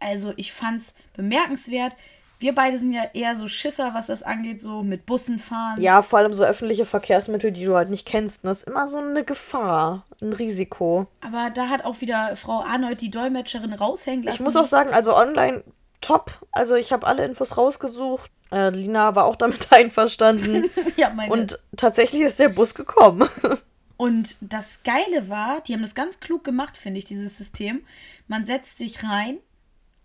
[0.00, 1.96] Also, ich fand's bemerkenswert.
[2.40, 5.82] Wir beide sind ja eher so Schisser, was das angeht, so mit Bussen fahren.
[5.82, 8.44] Ja, vor allem so öffentliche Verkehrsmittel, die du halt nicht kennst.
[8.44, 11.08] Und das ist immer so eine Gefahr, ein Risiko.
[11.20, 14.36] Aber da hat auch wieder Frau Arnold, die Dolmetscherin, raushängen lassen.
[14.36, 15.64] Ich muss auch sagen, also online
[16.00, 16.32] top.
[16.52, 18.30] Also ich habe alle Infos rausgesucht.
[18.52, 20.70] Äh, Lina war auch damit einverstanden.
[20.96, 23.28] ja, meine Und tatsächlich ist der Bus gekommen.
[23.98, 27.84] Und das Geile war, die haben das ganz klug gemacht, finde ich, dieses System.
[28.28, 29.36] Man setzt sich rein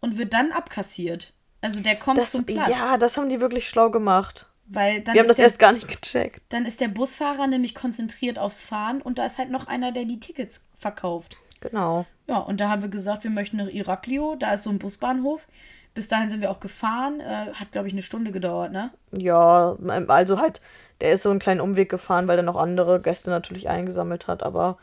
[0.02, 1.34] und wird dann abkassiert.
[1.62, 2.68] Also der kommt Das, zum Platz.
[2.70, 4.48] ja, das haben die wirklich schlau gemacht.
[4.66, 6.42] weil dann Wir haben das der, erst gar nicht gecheckt.
[6.50, 10.04] dann ist der Busfahrer nämlich konzentriert aufs Fahren und da ist halt noch einer, der
[10.06, 11.38] die Tickets verkauft.
[11.62, 12.06] Genau.
[12.28, 15.48] Ja, und da haben wir gesagt, wir möchten nach Iraklio, da ist so ein Busbahnhof.
[15.94, 17.20] Bis dahin sind wir auch gefahren.
[17.20, 18.90] Äh, hat, glaube ich, eine Stunde gedauert, ne?
[19.16, 19.78] Ja,
[20.08, 20.60] also halt,
[21.04, 24.42] der ist so einen kleinen Umweg gefahren, weil er noch andere Gäste natürlich eingesammelt hat,
[24.42, 24.78] aber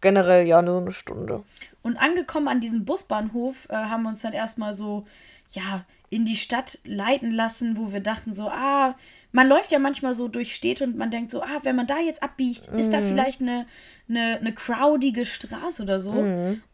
[0.00, 1.44] generell ja nur eine Stunde.
[1.82, 5.04] Und angekommen an diesem Busbahnhof äh, haben wir uns dann erstmal so,
[5.50, 8.96] ja, in die Stadt leiten lassen, wo wir dachten so, ah,
[9.32, 11.98] man läuft ja manchmal so durch Städte und man denkt so, ah, wenn man da
[11.98, 13.66] jetzt abbiegt, ist da vielleicht eine,
[14.08, 16.12] eine, eine crowdige Straße oder so.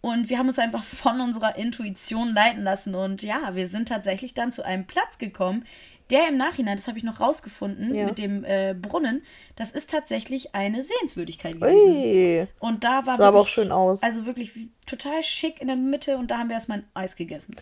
[0.00, 2.94] Und wir haben uns einfach von unserer Intuition leiten lassen.
[2.94, 5.64] Und ja, wir sind tatsächlich dann zu einem Platz gekommen,
[6.10, 8.06] der im Nachhinein, das habe ich noch rausgefunden, Ja.
[8.06, 9.22] mit dem äh, Brunnen,
[9.56, 11.92] das ist tatsächlich eine Sehenswürdigkeit gewesen.
[11.96, 12.46] Ui.
[12.60, 14.02] Und da war Sah aber auch schön aus.
[14.02, 14.52] Also wirklich
[14.86, 17.56] total schick in der Mitte und da haben wir erstmal ein Eis gegessen.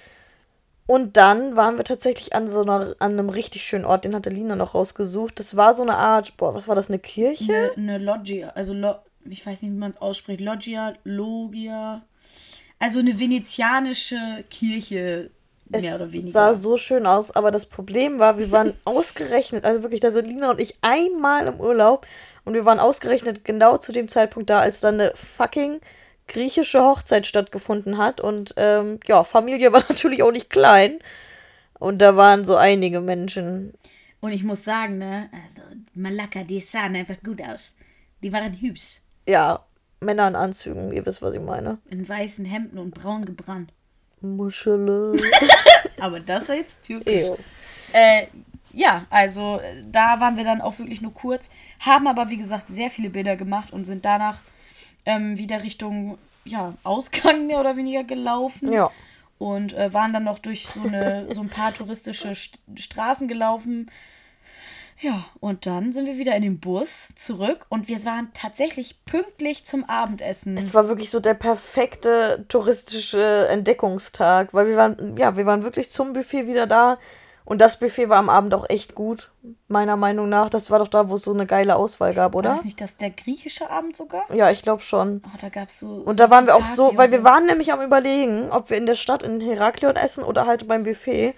[0.86, 4.28] Und dann waren wir tatsächlich an so einer, an einem richtig schönen Ort, den hatte
[4.28, 5.40] Lina noch rausgesucht.
[5.40, 7.72] Das war so eine Art, boah, was war das, eine Kirche?
[7.76, 12.02] Eine, eine Loggia, also Lo, ich weiß nicht, wie man es ausspricht, Loggia, Logia.
[12.78, 15.30] Also eine venezianische Kirche,
[15.80, 16.32] mehr oder Es weniger.
[16.32, 20.26] sah so schön aus, aber das Problem war, wir waren ausgerechnet, also wirklich, da sind
[20.26, 22.06] Lina und ich einmal im Urlaub
[22.44, 25.80] und wir waren ausgerechnet genau zu dem Zeitpunkt da, als dann eine fucking
[26.26, 30.98] griechische Hochzeit stattgefunden hat und ähm, ja, Familie war natürlich auch nicht klein
[31.78, 33.74] und da waren so einige Menschen.
[34.20, 37.76] und ich muss sagen, ne, also Malaka, die sahen einfach gut aus.
[38.22, 39.00] Die waren hübsch.
[39.28, 39.66] Ja,
[40.00, 41.76] Männer in Anzügen, ihr wisst, was ich meine.
[41.90, 43.70] In weißen Hemden und braun gebrannt.
[44.24, 45.16] Muschele.
[46.00, 47.38] Aber das war jetzt typisch.
[47.92, 48.26] Äh,
[48.72, 52.66] ja, also äh, da waren wir dann auch wirklich nur kurz, haben aber wie gesagt
[52.68, 54.40] sehr viele Bilder gemacht und sind danach
[55.06, 58.72] ähm, wieder Richtung ja, Ausgang mehr oder weniger gelaufen.
[58.72, 58.90] Ja.
[59.38, 63.90] Und äh, waren dann noch durch so, eine, so ein paar touristische St Straßen gelaufen.
[65.04, 69.66] Ja, und dann sind wir wieder in den Bus zurück und wir waren tatsächlich pünktlich
[69.66, 70.56] zum Abendessen.
[70.56, 75.90] Es war wirklich so der perfekte touristische Entdeckungstag, weil wir waren, ja, wir waren wirklich
[75.90, 76.96] zum Buffet wieder da.
[77.44, 79.30] Und das Buffet war am Abend auch echt gut,
[79.68, 80.48] meiner Meinung nach.
[80.48, 82.50] Das war doch da, wo es so eine geile Auswahl gab, War oder?
[82.52, 84.24] das nicht das der griechische Abend sogar?
[84.34, 85.20] Ja, ich glaube schon.
[85.26, 85.96] Oh, da gab es so.
[85.96, 88.78] Und da waren wir auch so, weil und wir waren nämlich am überlegen, ob wir
[88.78, 91.34] in der Stadt in Heraklion essen oder halt beim Buffet.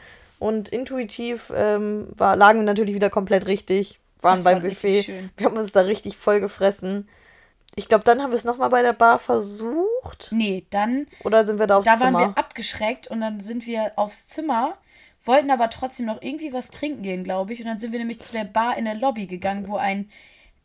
[0.46, 5.08] Und intuitiv ähm, war, lagen wir natürlich wieder komplett richtig, waren Das beim war Buffet.
[5.36, 7.08] Wir haben uns da richtig voll gefressen.
[7.74, 10.28] Ich glaube, dann haben wir es nochmal bei der Bar versucht.
[10.30, 12.18] Nee, dann Oder sind wir da aufs da waren Zimmer?
[12.20, 14.78] wir abgeschreckt und dann sind wir aufs Zimmer,
[15.24, 17.60] wollten aber trotzdem noch irgendwie was trinken gehen, glaube ich.
[17.60, 20.08] Und dann sind wir nämlich zu der Bar in der Lobby gegangen, wo ein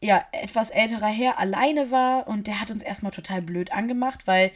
[0.01, 4.51] ja, etwas älterer Herr alleine war und der hat uns erstmal total blöd angemacht, weil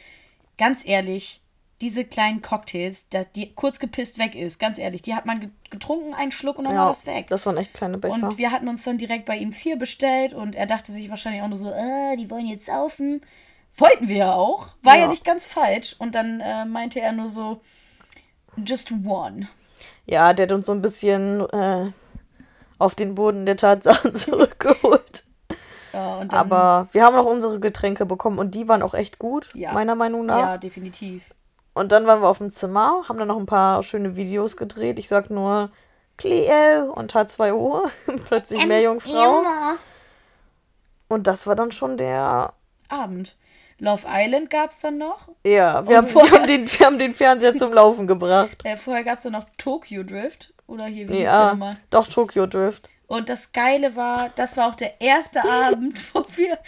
[0.58, 1.40] ganz ehrlich,
[1.80, 6.14] diese kleinen Cocktails, die kurz gepisst weg ist, ganz ehrlich, die hat man ge- getrunken,
[6.14, 7.26] einen Schluck und dann war Ja, das weg.
[7.28, 8.14] das waren echt kleine Becher.
[8.14, 11.42] Und wir hatten uns dann direkt bei ihm vier bestellt und er dachte sich wahrscheinlich
[11.42, 13.20] auch nur so, äh, die wollen jetzt saufen.
[13.76, 14.68] Wollten wir ja auch.
[14.82, 15.08] War ja, Ja.
[15.08, 15.96] nicht ganz falsch.
[15.98, 17.60] Und dann äh, meinte er nur so,
[18.64, 19.48] just one.
[20.06, 21.90] ja, der hat uns so ein bisschen äh,
[22.78, 25.24] auf den Boden der Tatsachen zurückgeholt.
[25.92, 29.18] Ja, und dann, Aber wir haben auch unsere Getränke bekommen und die waren auch echt
[29.18, 29.72] gut, Ja.
[29.72, 30.38] meiner Meinung nach.
[30.38, 31.34] Ja, definitiv.
[31.76, 34.98] Und dann waren wir auf dem Zimmer, haben dann noch ein paar schöne Videos gedreht.
[34.98, 35.70] Ich sag nur
[36.16, 37.82] Cleo und H2O,
[38.24, 39.42] plötzlich Ähm, Meerjungfrau.
[41.08, 42.52] Und das war dann schon der.
[42.88, 43.36] Abend.
[43.78, 45.28] Love Island gab es dann noch.
[45.44, 48.56] Ja, wir, haben, wir, vorher- haben den, wir haben den Fernseher zum Laufen gebracht.
[48.64, 50.54] Äh, vorher gab es dann noch Tokyo Drift.
[50.66, 51.76] Oder hier, wie hieß Ja, nochmal?
[51.90, 52.88] doch, Tokyo Drift.
[53.06, 56.58] Und das Geile war, das war auch der erste Abend, wo wir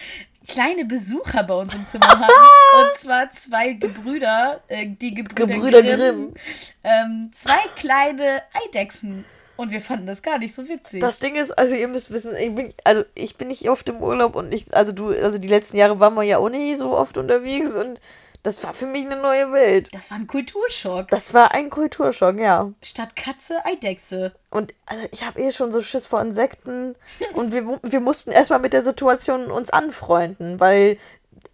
[0.49, 2.23] kleine Besucher bei uns im Zimmer hatten.
[2.81, 5.99] Und zwar zwei Gebrüder, äh, die Gebrüder, Gebrüder Grimm.
[5.99, 6.35] Grimm.
[6.83, 9.25] Ähm, zwei kleine Eidechsen.
[9.57, 11.01] Und wir fanden das gar nicht so witzig.
[11.01, 14.01] Das Ding ist, also ihr müsst wissen, ich bin, also ich bin nicht oft im
[14.01, 16.97] Urlaub und ich, also du, also die letzten Jahre waren wir ja auch nicht so
[16.97, 18.01] oft unterwegs und
[18.49, 19.91] das war für mich eine neue Welt.
[19.93, 21.09] das war ein Kulturschock.
[21.09, 22.73] Das war ein Kulturschock, ja.
[22.81, 24.33] Statt Katze, Eidechse.
[24.51, 26.95] Und also ich habe eh schon so Schiss vor Insekten
[27.35, 30.97] und wir, wir mussten erstmal mit der Situation uns anfreunden, weil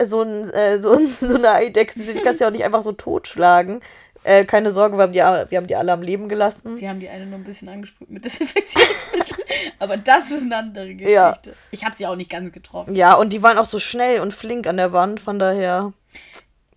[0.00, 2.84] so, ein, äh, so, ein, so eine Eidechse, die kannst du ja auch nicht einfach
[2.84, 3.80] so totschlagen.
[4.22, 6.80] Äh, keine Sorge, wir haben, die, wir haben die alle am Leben gelassen.
[6.80, 9.36] Wir haben die eine nur ein bisschen angesprüht mit Desinfektionsmittel.
[9.80, 11.10] Aber das ist eine andere Geschichte.
[11.10, 11.36] Ja.
[11.72, 12.94] Ich habe sie auch nicht ganz getroffen.
[12.94, 15.92] Ja, und die waren auch so schnell und flink an der Wand, von daher.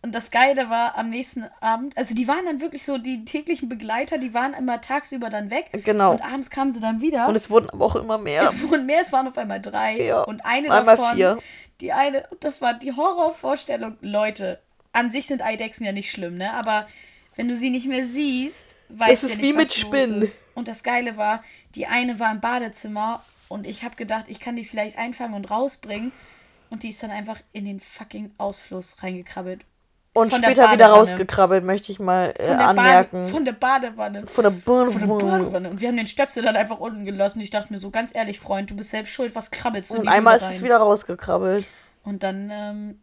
[0.02, 3.68] Und das Geile war am nächsten Abend, also die waren dann wirklich so die täglichen
[3.68, 5.70] Begleiter, die waren immer tagsüber dann weg.
[5.72, 6.12] Genau.
[6.12, 7.28] Und abends kamen sie dann wieder.
[7.28, 8.44] Und es wurden aber auch immer mehr.
[8.44, 10.02] es wurden mehr, es waren auf einmal drei.
[10.02, 10.22] Ja.
[10.22, 11.40] Und eine Einmal davon, vier.
[11.82, 13.98] die eine, das war die Horrorvorstellung.
[14.02, 14.60] Leute,
[14.94, 16.54] an sich sind Eidechsen ja nicht schlimm, ne?
[16.54, 16.88] Aber
[17.36, 19.82] wenn du sie nicht mehr siehst, weißt Es du ist ja wie nicht, mit was
[19.82, 20.30] los Spinnen.
[20.56, 21.44] Und das Geile war,
[21.76, 25.50] die eine war im Badezimmer und ich habe gedacht, ich kann die vielleicht einfangen und
[25.50, 26.12] rausbringen.
[26.70, 29.64] Und die ist dann einfach in den fucking Ausfluss reingekrabbelt.
[30.18, 33.18] Und von später wieder rausgekrabbelt, möchte ich mal äh, Von der, anmerken.
[33.20, 34.28] Bade, von der Badewanne.
[34.28, 34.92] von der Badewanne.
[34.92, 35.70] Von der Badewanne.
[35.70, 37.40] Und wir haben den Stöpsel dann einfach unten gelassen.
[37.40, 40.08] Ich dachte mir so, ganz ehrlich, Freund, du bist selbst schuld, was krabbelst du Und
[40.08, 41.68] einmal ist es wieder rausgekrabbelt.
[42.04, 43.00] Und dann, ähm,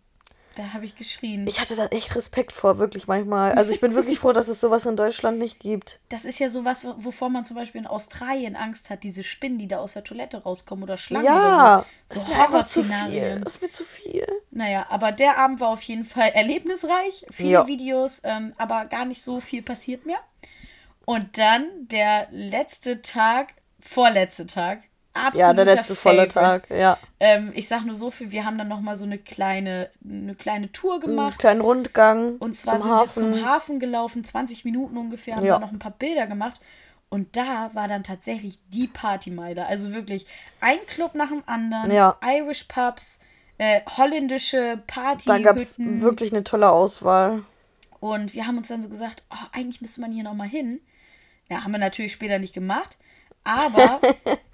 [0.56, 1.46] da habe ich geschrien.
[1.46, 3.52] Ich hatte da echt Respekt vor, wirklich manchmal.
[3.52, 5.98] Also ich bin wirklich froh, dass es sowas in Deutschland nicht gibt.
[6.08, 9.68] das ist ja sowas, wovor man zum Beispiel in Australien Angst hat, diese Spinnen, die
[9.68, 11.88] da aus der Toilette rauskommen oder Schlangen ja, oder so.
[12.08, 13.40] das So ist mir einfach zu viel.
[13.40, 14.26] Das ist mir zu viel.
[14.50, 17.26] Naja, aber der Abend war auf jeden Fall erlebnisreich.
[17.30, 17.66] Viele Ja.
[17.66, 20.18] Videos, ähm, aber gar nicht so viel passiert mehr.
[21.04, 24.82] Und dann der letzte Tag, vorletzte Tag.
[25.14, 26.28] Absoluter Ja, der letzte volle.
[26.28, 26.98] Tag, ja.
[27.20, 30.72] Ähm, ich sag nur so viel, wir haben dann nochmal so eine kleine, eine kleine
[30.72, 31.38] Tour Einen gemacht.
[31.38, 33.32] kleinen Rundgang Und zwar zum sind Hafen.
[33.32, 35.54] wir zum Hafen gelaufen, 20 Minuten ungefähr, haben Ja.
[35.54, 36.60] da noch ein paar Bilder gemacht.
[37.10, 39.66] Und da war dann tatsächlich die Partymeile.
[39.66, 40.26] Also wirklich
[40.60, 42.16] ein Club nach dem anderen, Ja.
[42.26, 43.20] Irish Pubs,
[43.58, 45.26] äh, holländische Party.
[45.26, 47.42] da gab es wirklich eine tolle Auswahl.
[48.00, 50.80] Und wir haben uns dann so gesagt, oh, eigentlich müsste man hier nochmal hin.
[51.48, 52.98] Ja, haben wir natürlich später nicht gemacht.
[53.44, 54.00] Aber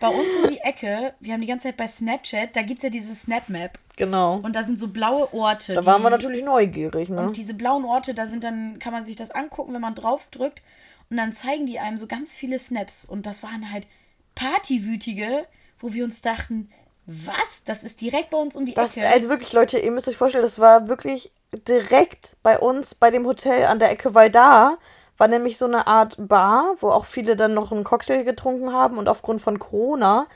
[0.01, 2.83] bei uns um die Ecke, wir haben die ganze Zeit bei Snapchat, da gibt es
[2.85, 3.79] ja diese Snap-Map.
[3.97, 4.41] Genau.
[4.43, 5.75] Und da sind so blaue Orte.
[5.75, 7.21] da waren wir natürlich neugierig, ne?
[7.23, 10.27] Und diese blauen Orte, da sind dann, kann man sich das angucken, wenn man drauf
[10.31, 10.63] drückt.
[11.09, 13.05] Und dann zeigen die einem so ganz viele Snaps.
[13.05, 13.87] Und das waren halt
[14.35, 15.47] Partywütige,
[15.81, 16.71] wo wir uns dachten,
[17.07, 17.65] was?
[17.65, 19.09] Das ist direkt bei uns um die Das, Ecke.
[19.09, 21.33] also wirklich, Leute, ihr müsst euch vorstellen, das war wirklich
[21.69, 24.79] direkt bei uns, bei dem Hotel an der Ecke, weil da
[25.21, 28.97] war nämlich so eine Art Bar, wo auch viele dann noch einen Cocktail getrunken haben
[28.97, 30.27] und aufgrund von Corona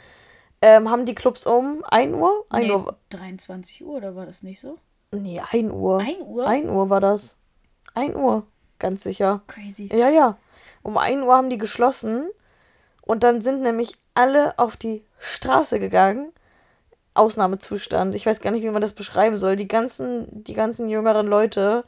[0.61, 2.44] ähm, haben die Clubs um 1 Uhr?
[2.51, 2.97] 1 nee, Uhr.
[3.09, 4.77] 23 Uhr, oder war das nicht so?
[5.11, 6.01] Nee, 1 Uhr.
[6.01, 6.47] 1 Uhr?
[6.47, 7.38] 1 Uhr war das.
[7.94, 8.47] 1 Uhr,
[8.79, 9.40] ganz sicher.
[9.47, 9.88] Crazy.
[9.90, 10.37] Ja, ja.
[10.83, 12.29] Um 1 Uhr haben die geschlossen
[13.01, 16.31] und dann sind nämlich alle auf die Straße gegangen.
[17.14, 18.14] Ausnahmezustand.
[18.14, 19.57] Ich weiß gar nicht, wie man das beschreiben soll.
[19.57, 21.85] Die ganzen, die ganzen jüngeren Leute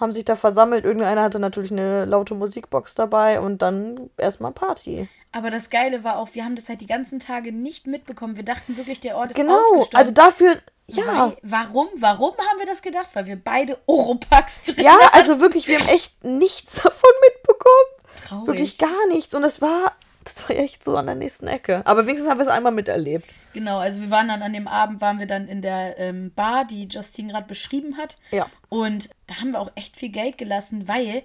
[0.00, 0.84] haben sich da versammelt.
[0.84, 5.08] Irgendeiner hatte natürlich eine laute Musikbox dabei und dann erstmal Party.
[5.34, 8.36] Aber das Geile war auch, wir haben das halt die ganzen Tage nicht mitbekommen.
[8.36, 9.96] Wir dachten wirklich, der Ort ist Genau, ausgestorben.
[9.98, 10.56] also dafür,
[10.88, 11.06] ja.
[11.06, 11.88] Weil, warum?
[11.96, 13.08] Warum haben wir das gedacht?
[13.14, 18.26] Weil wir beide Oropax drin Ja, also wirklich, wir haben echt nichts davon mitbekommen.
[18.28, 18.46] Traurig.
[18.48, 19.34] Wirklich gar nichts.
[19.34, 19.92] Und es war,
[20.24, 21.82] das war echt so an der nächsten Ecke.
[21.86, 23.26] Aber wenigstens haben wir es einmal miterlebt.
[23.52, 26.64] Genau, also wir waren dann an dem Abend, waren wir dann in der ähm, Bar,
[26.64, 28.18] die Justine gerade beschrieben hat.
[28.30, 28.48] Ja.
[28.68, 31.22] Und da haben wir auch echt viel Geld gelassen, weil,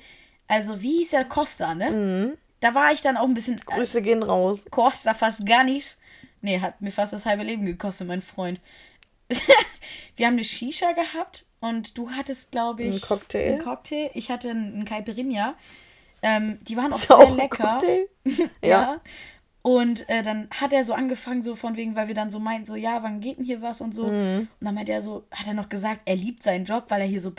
[0.47, 1.91] also wie hieß der Costa, ne?
[1.91, 2.37] Mhm.
[2.59, 4.65] Da war ich dann auch ein bisschen, äh, Grüße gehen raus.
[4.71, 5.97] Costa fast gar nichts.
[6.41, 8.59] Nee, hat mir fast das halbe Leben gekostet, mein Freund.
[10.15, 13.53] wir haben eine Shisha gehabt und du hattest, glaube ich, Einen Cocktail.
[13.53, 14.09] einen Cocktail.
[14.13, 15.55] Ich hatte einen Caipirinha.
[16.21, 17.79] Ähm, die waren auch sehr auch lecker.
[18.61, 18.67] Ja.
[18.69, 19.01] Ja.
[19.61, 22.65] Und äh, dann hat er so angefangen, so von wegen, weil wir dann so meinten,
[22.65, 24.07] so, ja, wann geht denn hier was und so.
[24.07, 24.47] Mhm.
[24.59, 27.07] Und dann meinte er so, hat er noch gesagt, er liebt seinen Job, weil er
[27.07, 27.33] hier so,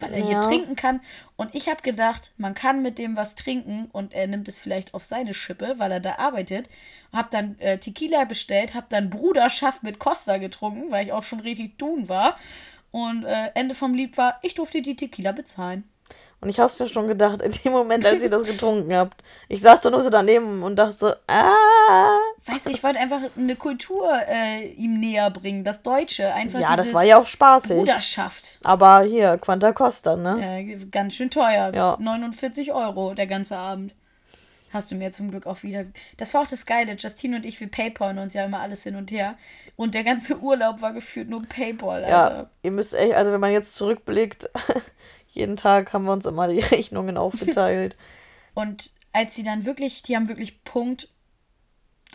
[0.00, 0.40] weil er hier Ja.
[0.40, 1.00] trinken kann.
[1.36, 4.94] Und ich habe gedacht, man kann mit dem was trinken und er nimmt es vielleicht
[4.94, 6.68] auf seine Schippe, weil er da arbeitet.
[7.12, 11.38] Hab dann äh, Tequila bestellt, hab dann Bruderschaft mit Costa getrunken, weil ich auch schon
[11.40, 12.36] richtig tun war.
[12.90, 15.84] Und äh, Ende vom Lied war, ich durfte die Tequila bezahlen.
[16.40, 19.24] Und ich hab's mir schon gedacht, in dem Moment, als ihr das getrunken habt.
[19.48, 22.18] Ich saß da nur so daneben und dachte so, ah.
[22.44, 26.34] Weißt du, ich wollte einfach eine Kultur äh, ihm näher bringen, das Deutsche.
[26.34, 27.78] Einfach Ja, das war ja auch spaßig.
[27.78, 28.58] Bruderschaft.
[28.62, 30.60] Aber hier, Quanta Costa, ne?
[30.60, 31.72] Äh, ganz schön teuer.
[31.74, 31.96] Ja.
[31.98, 33.94] 49 Euro der ganze Abend.
[34.70, 35.84] Hast du mir zum Glück auch wieder.
[36.18, 36.94] Das war auch das Geile.
[36.96, 39.36] Justine und ich, wir paypalen uns ja immer alles hin und her.
[39.76, 42.50] Und der ganze Urlaub war gefühlt nur Paypal, Ja, Alter.
[42.62, 44.50] ihr müsst echt, also wenn man jetzt zurückblickt,
[45.34, 47.96] jeden Tag haben wir uns immer die Rechnungen aufgeteilt.
[48.54, 51.08] Und als sie dann wirklich, die haben wirklich Punkt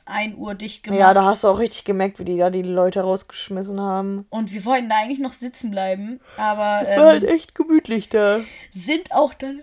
[0.05, 0.99] 1 Uhr dicht gemacht.
[0.99, 4.25] ja, da hast du auch richtig gemerkt, wie die da die Leute rausgeschmissen haben.
[4.29, 8.09] und wir wollten da eigentlich noch sitzen bleiben, aber Es war halt ähm, echt gemütlich
[8.09, 8.39] da.
[8.71, 9.61] sind auch dann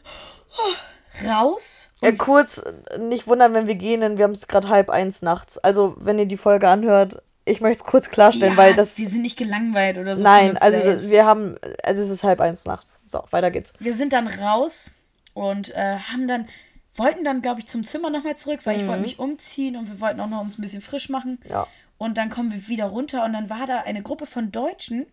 [0.56, 1.92] oh, raus.
[2.00, 2.62] Ja, kurz,
[3.00, 5.58] nicht wundern, wenn wir gehen, denn wir haben es gerade halb eins nachts.
[5.58, 8.98] Also, wenn ihr die Folge anhört, ich möchte es kurz klarstellen, Ja, weil das.
[8.98, 10.22] wir sind nicht gelangweilt oder so.
[10.22, 11.10] Nein, also selbst.
[11.10, 12.95] wir haben, also es ist halb eins nachts.
[13.06, 13.72] So, weiter geht's.
[13.78, 14.90] wir sind dann raus
[15.34, 16.48] und äh, haben dann,
[16.94, 20.00] wollten dann, glaube ich, zum Zimmer nochmal zurück, weil ich wollte mich umziehen und wir
[20.00, 21.38] wollten auch noch uns ein bisschen frisch machen.
[21.44, 21.50] Mhm.
[21.50, 21.66] Ja.
[21.98, 25.06] Und dann kommen wir wieder runter und dann war da eine Gruppe von Deutschen,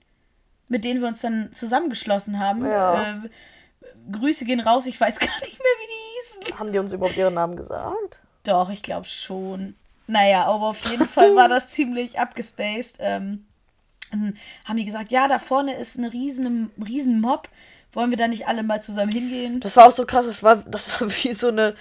[0.67, 2.65] mit denen wir uns dann zusammengeschlossen haben.
[2.65, 3.23] Ja.
[3.23, 3.29] Äh,
[4.11, 6.59] Grüße gehen raus, ich weiß gar nicht mehr, wie die hießen.
[6.59, 8.21] Haben die uns überhaupt ihren Namen gesagt?
[8.43, 9.75] Doch, ich glaube schon.
[10.07, 12.97] Naja, aber auf jeden Fall war das ziemlich abgespaced.
[12.99, 13.45] Ähm,
[14.11, 17.49] dann haben die gesagt, ja, da vorne ist eine riesen, riesen Mob.
[17.93, 19.59] Wollen wir da nicht alle mal zusammen hingehen?
[19.59, 21.75] Das war auch so krass, das war, das war wie so eine,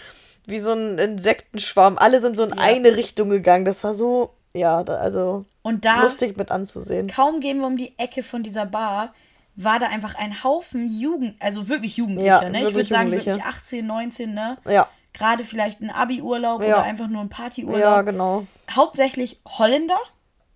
[0.47, 1.99] wie so ein Insektenschwarm.
[1.99, 3.65] Alle sind so in eine Richtung gegangen.
[3.65, 7.07] Das war so, ja, da, also Und da, lustig mit anzusehen.
[7.07, 9.15] kaum gehen wir um die Ecke von dieser Bar,
[9.55, 12.59] war da einfach ein Haufen Jugend, also wirklich Jugendliche, Ja, ne?
[12.59, 14.57] Ich wirklich würde sagen, wirklich 18, 19, ne?
[14.69, 16.69] Ja, Gerade vielleicht ein Abi-Urlaub Ja.
[16.69, 17.79] oder einfach nur ein Partyurlaub.
[17.79, 18.47] ja, genau.
[18.71, 19.99] Hauptsächlich Holländer,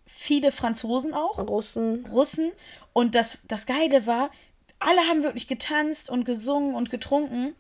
[0.07, 1.39] viele Franzosen auch.
[1.39, 2.07] Russen.
[2.11, 2.53] Russen.
[2.95, 4.31] Und das, das Geile war,
[4.79, 7.55] alle haben wirklich getanzt und gesungen und getrunken.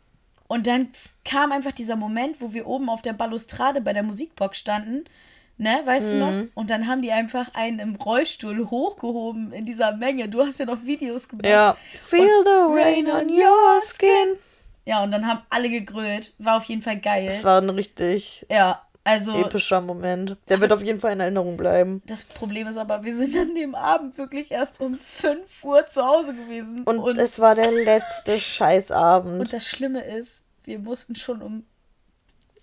[0.48, 0.90] Und dann
[1.24, 5.05] kam einfach dieser Moment, wo wir oben auf der Balustrade bei der Musikbox standen.
[5.59, 6.33] Ne, weißt du noch?
[6.55, 10.29] Und dann haben die einfach einen im Rollstuhl hochgehoben in dieser Menge.
[10.29, 11.46] Du hast ja noch Videos gemacht.
[11.46, 11.76] Ja.
[12.02, 14.37] Feel the rain on your skin.
[14.85, 16.35] Ja, und dann haben alle gegrölt.
[16.38, 17.26] War auf jeden Fall geil.
[17.26, 20.36] Das war ein richtig ja, also epischer Moment.
[20.48, 22.02] Der wird auf jeden Fall in Erinnerung bleiben.
[22.06, 26.04] das Problem ist aber, wir sind an dem Abend wirklich erst um 5 Uhr zu
[26.04, 26.82] Hause gewesen.
[26.84, 29.40] Und, es war der letzte Scheißabend.
[29.40, 31.64] Und das Schlimme ist, wir mussten schon um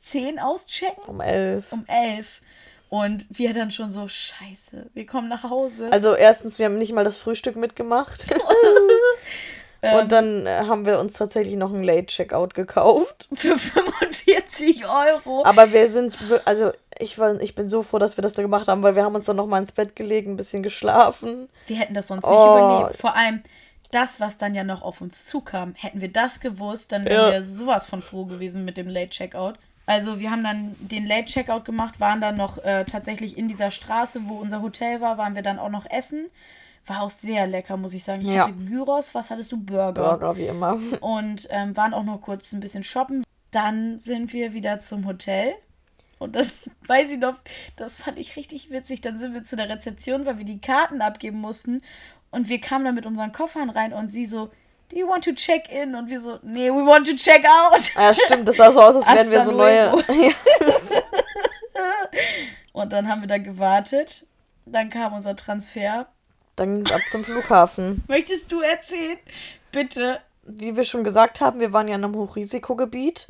[0.02, 1.72] 10 auschecken, um elf.
[1.72, 2.42] um 11.
[2.90, 5.92] Und wir dann schon so, scheiße, wir kommen nach Hause.
[5.92, 8.28] Also erstens, wir haben nicht mal das Frühstück mitgemacht.
[9.84, 10.00] Ähm.
[10.00, 13.28] Und dann äh, haben wir uns tatsächlich noch ein Late-Checkout gekauft.
[13.34, 15.44] für 45 Euro.
[15.46, 18.68] Aber wir sind, also ich, war, ich bin so froh, dass wir das da gemacht
[18.68, 21.50] haben, weil wir haben uns dann noch mal ins Bett gelegt, ein bisschen geschlafen.
[21.68, 22.30] Wir hätten das sonst Oh.
[22.32, 22.44] nicht
[22.80, 23.00] überlebt.
[23.00, 23.44] Vor allem
[23.92, 25.74] das, was dann ja noch auf uns zukam.
[25.78, 27.32] Hätten wir das gewusst, dann wären Ja.
[27.34, 29.56] wir sowas von froh gewesen mit dem Late Checkout.
[29.86, 33.70] Also wir haben dann den Late Checkout gemacht, waren dann noch äh, tatsächlich in dieser
[33.70, 36.28] Straße, wo unser Hotel war, waren wir dann auch noch essen.
[36.86, 38.22] War auch sehr lecker, muss ich sagen.
[38.22, 38.44] Ich Ja.
[38.44, 39.58] hatte Gyros, was hattest du?
[39.58, 39.92] Burger.
[40.18, 40.80] Burger, wie immer.
[41.02, 43.24] Und ähm, waren auch noch kurz ein bisschen shoppen.
[43.52, 45.54] Dann sind wir wieder zum Hotel.
[46.20, 46.52] Und dann
[46.88, 47.36] weiß ich noch,
[47.78, 49.02] das fand ich richtig witzig.
[49.02, 51.82] Dann sind wir zu der Rezeption, weil wir die Karten abgeben mussten.
[52.32, 54.50] Und wir kamen dann mit unseren Koffern rein und sie so,
[54.92, 55.96] Do you want to check in?
[55.96, 57.80] Und wir so, nee, we want to check out.
[57.96, 59.92] Ah, stimmt, das sah so aus, als wären wir so neue.
[62.74, 64.26] Und dann haben wir da gewartet.
[64.66, 66.08] Dann kam unser Transfer.
[66.56, 68.04] Dann ging es ab zum Flughafen.
[68.08, 69.18] Möchtest du erzählen?
[69.72, 70.20] Bitte.
[70.44, 73.28] Wie wir schon gesagt haben, wir waren ja in einem Hochrisikogebiet.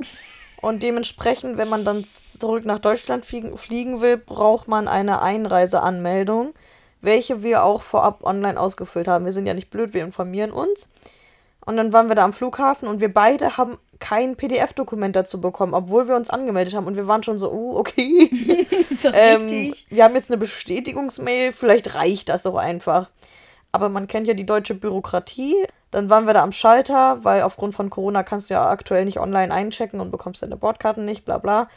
[0.60, 6.54] Und dementsprechend, wenn man dann zurück nach Deutschland fliegen, fliegen will, braucht man eine Einreiseanmeldung,
[7.02, 9.26] welche wir auch vorab online ausgefüllt haben.
[9.26, 10.88] Wir sind ja nicht blöd, wir informieren uns.
[11.66, 15.72] Und dann waren wir da am Flughafen und wir beide haben kein PDF-Dokument dazu bekommen,
[15.72, 16.86] obwohl wir uns angemeldet haben.
[16.86, 18.28] Und wir waren schon so, oh, okay.
[18.90, 19.86] Ist das Ähm, richtig?
[19.88, 23.08] wir haben jetzt eine Bestätigungsmail, vielleicht reicht das auch einfach.
[23.72, 25.56] Aber man kennt ja die deutsche Bürokratie.
[25.90, 29.18] Dann waren wir da am Schalter, weil aufgrund von Corona kannst du ja aktuell nicht
[29.18, 31.68] online einchecken und bekommst deine Bordkarten nicht, bla bla.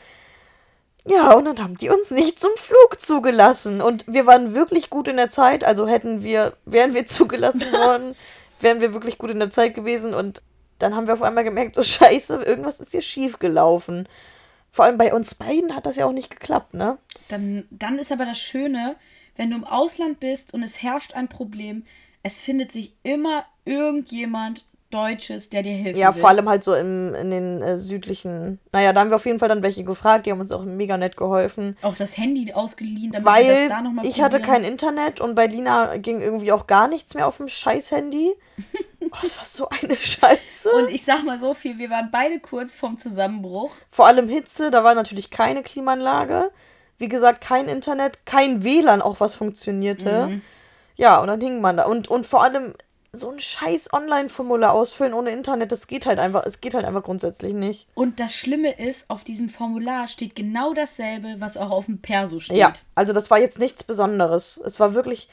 [1.06, 3.82] Ja, und dann haben die uns nicht zum Flug zugelassen.
[3.82, 5.64] Und wir waren wirklich gut in der Zeit.
[5.64, 8.16] Also hätten wir, wären wir zugelassen worden,
[8.60, 10.14] wären wir wirklich gut in der Zeit gewesen.
[10.14, 10.42] Und
[10.80, 14.08] dann haben wir auf einmal gemerkt, so scheiße, irgendwas ist hier schief gelaufen.
[14.70, 16.98] Vor allem bei uns beiden hat das ja auch nicht geklappt, ne?
[17.30, 18.96] Dann, dann ist aber das Schöne,
[19.36, 21.86] wenn du im Ausland bist und es herrscht ein Problem,
[22.24, 26.00] es findet sich immer irgendjemand Deutsches, der dir hilft.
[26.00, 28.60] Ja, vor allem halt so in, in den äh, südlichen.
[28.72, 30.98] Naja, da haben wir auf jeden Fall dann welche gefragt, die haben uns auch mega
[30.98, 31.78] nett geholfen.
[31.82, 35.36] Auch das Handy ausgeliehen, damit wir Weil das da nochmal ich hatte kein Internet und
[35.36, 38.32] bei Lina ging irgendwie auch gar nichts mehr auf dem Scheiß-Handy.
[39.02, 40.70] oh, das war so eine Scheiße.
[40.70, 43.72] Und ich sag mal so viel, wir waren beide kurz vorm Zusammenbruch.
[43.90, 46.52] Vor allem Hitze, da war natürlich keine Klimaanlage.
[46.98, 50.28] Wie gesagt, kein Internet, kein WLAN auch, was funktionierte.
[50.28, 50.42] Mhm.
[50.96, 51.86] Ja, und dann hing man da.
[51.86, 52.74] Und, und vor allem
[53.14, 57.04] so ein scheiß Online-Formular ausfüllen ohne Internet, das geht halt einfach, es geht halt einfach
[57.04, 57.88] grundsätzlich nicht.
[57.94, 62.40] Und das Schlimme ist, auf diesem Formular steht genau dasselbe, was auch auf dem Perso
[62.40, 62.58] steht.
[62.58, 64.58] Ja, also das war jetzt nichts Besonderes.
[64.58, 65.30] Es war wirklich.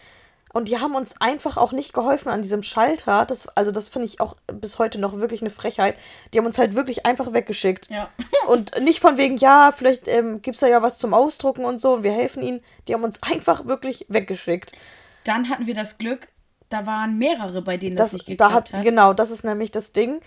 [0.53, 3.27] Und die haben uns einfach auch nicht geholfen an diesem Schalter.
[3.27, 5.97] Das, also, das finde ich auch bis heute noch wirklich eine Frechheit.
[6.33, 7.91] Die haben uns halt wirklich einfach weggeschickt.
[7.91, 8.09] Ja.
[8.47, 11.81] Und nicht von wegen, ja, vielleicht ähm, gibt es da ja was zum Ausdrucken und
[11.81, 12.61] so und wir helfen ihnen.
[12.87, 14.73] Die haben uns einfach wirklich weggeschickt.
[15.25, 16.29] Dann hatten wir das Glück,
[16.69, 18.85] da waren mehrere, bei denen das, Das, nicht da geklappt hat, hat.
[18.85, 20.21] genau, das ist nämlich das Ding.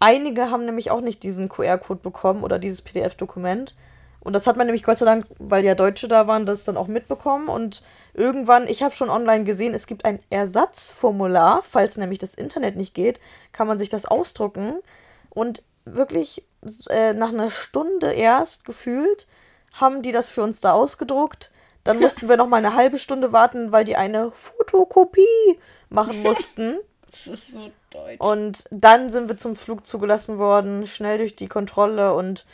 [0.00, 3.74] Einige haben nämlich auch nicht diesen QR-Code bekommen oder dieses PDF-Dokument.
[4.20, 6.78] Und das hat man nämlich Gott sei Dank, weil ja Deutsche da waren, das dann
[6.78, 7.48] auch mitbekommen.
[7.48, 7.82] Und
[8.14, 12.94] irgendwann, ich habe schon online gesehen, es gibt ein Ersatzformular, falls nämlich das Internet nicht
[12.94, 13.20] geht,
[13.52, 14.80] kann man sich das ausdrucken.
[15.28, 16.46] Und wirklich
[16.88, 19.26] äh, nach einer Stunde erst gefühlt
[19.74, 21.52] haben die das für uns da ausgedruckt.
[21.84, 25.58] Dann mussten wir noch mal eine halbe Stunde warten, weil die eine Fotokopie
[25.94, 26.78] machen mussten.
[27.10, 28.20] Das ist so deutsch.
[28.20, 32.44] Und dann sind wir zum Flug zugelassen worden, schnell durch die Kontrolle und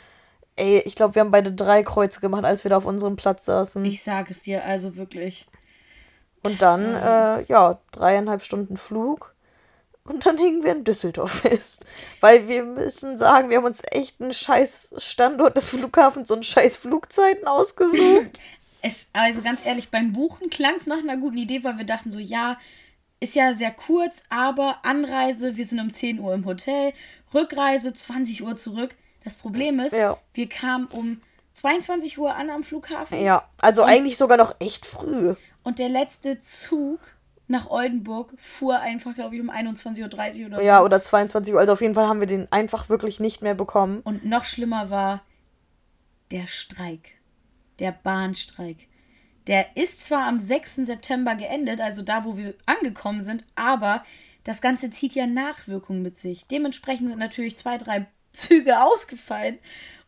[0.55, 3.45] ey, ich glaube, wir haben beide drei Kreuze gemacht, als wir da auf unserem Platz
[3.45, 3.83] saßen.
[3.85, 5.47] ich sag es dir, also wirklich.
[6.43, 9.33] und dann, äh, ja, dreieinhalb Stunden Flug.
[10.03, 11.85] Und dann hingen wir in Düsseldorf fest.
[12.21, 16.77] Weil wir müssen sagen, wir haben uns echt einen scheiß Standort des Flughafens und scheiß
[16.77, 18.39] Flugzeiten ausgesucht.
[18.83, 22.09] Es, also ganz ehrlich, beim Buchen klang es nach einer guten Idee, weil wir dachten
[22.09, 22.57] so, ja,
[23.21, 26.91] ist ja sehr kurz, aber Anreise, wir sind um 10 Uhr im Hotel,
[27.33, 28.93] Rückreise 20 Uhr zurück.
[29.23, 30.17] Das Problem ist, Ja.
[30.33, 31.21] wir kamen um
[31.53, 35.35] 22 Uhr an am Flughafen ja, also eigentlich sogar noch echt früh.
[35.63, 36.99] und der letzte Zug
[37.47, 40.61] nach Oldenburg fuhr einfach, glaube ich, um 21.30 Uhr oder so.
[40.63, 41.59] Ja, oder 22 Uhr.
[41.59, 43.99] Also auf jeden Fall haben wir den einfach wirklich nicht mehr bekommen.
[44.05, 45.21] Und noch schlimmer war
[46.31, 47.11] der Streik.
[47.79, 48.87] Der Bahnstreik.
[49.47, 50.77] Der ist zwar am 6.
[50.77, 54.03] September geendet, also da, wo wir angekommen sind, aber
[54.43, 56.47] das Ganze zieht ja Nachwirkungen mit sich.
[56.47, 59.59] Dementsprechend sind natürlich zwei, drei Züge ausgefallen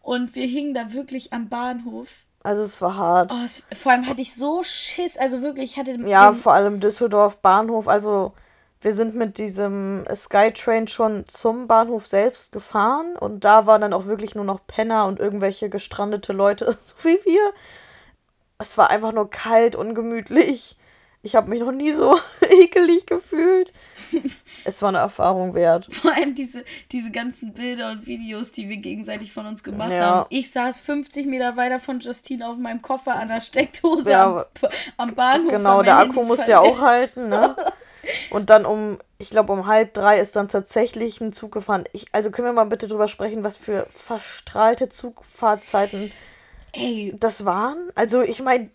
[0.02, 2.08] und wir hingen da wirklich am Bahnhof.
[2.44, 3.32] Also es war hart.
[3.34, 6.80] Oh, es, vor allem hatte ich so Schiss, also wirklich, ich hatte Ja, vor allem
[6.82, 7.88] Düsseldorf Bahnhof.
[7.88, 8.34] Also
[8.82, 14.08] wir sind mit diesem Skytrain schon zum Bahnhof selbst gefahren und da waren dann auch
[14.08, 17.54] wirklich nur noch Penner und irgendwelche gestrandete Leute, so wie wir.
[18.58, 20.78] Es war einfach nur kalt, ungemütlich.
[21.26, 23.72] Ich habe mich noch nie so ekelig gefühlt.
[24.66, 25.90] Es war eine Erfahrung wert.
[25.94, 30.00] Vor allem diese, diese ganzen Bilder und Videos, die wir gegenseitig von uns gemacht Ja.
[30.06, 30.26] haben.
[30.30, 34.70] Ich saß 50 Meter weiter von Justine auf meinem Koffer an der Steckdose Ja, am,
[34.98, 35.52] am Bahnhof.
[35.52, 37.56] Genau, der mein Akku Handy musste ja auch halten, ne?
[38.30, 41.84] Und dann um, ich glaube, um halb drei ist dann tatsächlich ein Zug gefahren.
[41.92, 46.12] Ich, also können wir mal bitte drüber sprechen, was für verstrahlte Zugfahrzeiten
[46.74, 47.78] Ey, das waren?
[47.96, 48.70] Also ich meine,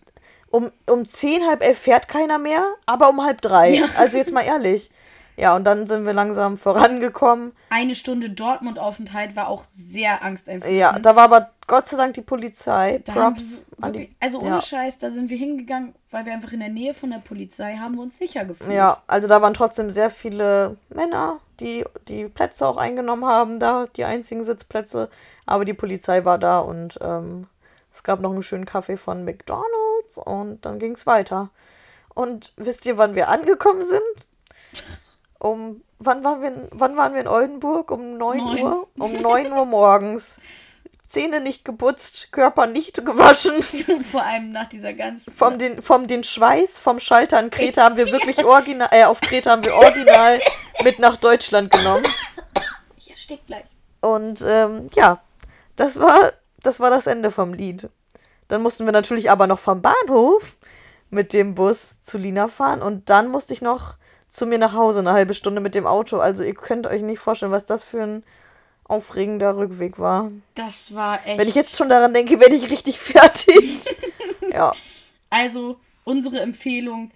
[0.51, 3.75] um, um zehn, halb elf fährt keiner mehr, aber um halb drei.
[3.75, 3.87] Ja.
[3.97, 4.91] Also jetzt mal ehrlich.
[5.39, 7.53] Ja, und dann sind wir langsam vorangekommen.
[7.71, 10.77] eine Stunde Dortmund-Aufenthalt war auch sehr angsteinflößend.
[10.77, 13.01] Ja, da war aber Gott sei Dank die Polizei.
[13.05, 14.63] Da Props wir wirklich, also ohne ja.
[14.63, 17.95] Scheiß, da sind wir hingegangen, weil wir einfach in der Nähe von der Polizei haben
[17.95, 18.73] wir uns sicher gefühlt.
[18.75, 23.87] Ja, also da waren trotzdem sehr viele Männer, die die Plätze auch eingenommen haben, da
[23.95, 25.09] die einzigen Sitzplätze.
[25.47, 27.47] Aber die Polizei war da und ähm,
[27.99, 31.51] es gab noch einen schönen Kaffee von McDonald's und dann ging es weiter.
[32.15, 34.29] Und wisst ihr, wann wir angekommen sind?
[35.41, 37.91] Um, wann waren wir, in- wann waren wir in Oldenburg?
[37.91, 38.63] Um 9 Neun.
[38.63, 38.89] Uhr?
[38.99, 40.41] Um 9 Uhr morgens.
[41.05, 43.61] Zähne nicht geputzt, Körper nicht gewaschen.
[44.13, 45.33] Vor allem nach dieser ganzen.
[45.33, 49.21] Vom den, vom den Schweiß vom Schalter in Kreta haben wir wirklich original, äh, auf
[49.21, 50.39] Kreta haben wir original
[50.85, 52.07] mit nach Deutschland genommen.
[52.97, 53.65] Ich erstick gleich.
[54.03, 55.21] Und ähm, ja,
[55.75, 56.33] das war,
[56.63, 57.89] das war das Ende vom Lied.
[58.49, 60.57] Dann mussten wir natürlich aber noch vom Bahnhof
[61.11, 63.95] mit dem Bus zu Lina fahren und dann musste ich noch
[64.29, 66.19] zu mir nach Hause eine halbe Stunde mit dem Auto.
[66.19, 68.25] Also ihr könnt euch nicht vorstellen, was das für ein
[68.85, 70.31] aufregender Rückweg war.
[70.55, 71.39] Das war echt.
[71.39, 73.85] Wenn ich jetzt schon daran denke, werde ich richtig fertig.
[74.51, 74.73] ja.
[75.31, 77.11] Also, unsere Empfehlung: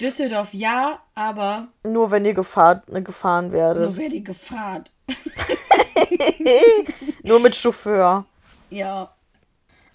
[0.00, 3.84] Düsseldorf ja, aber Nur wenn ihr gefahr, äh, gefahren werdet.
[3.84, 4.82] nur wer die Gefahr.
[7.22, 8.24] Nur mit Chauffeur.
[8.74, 9.14] Ja.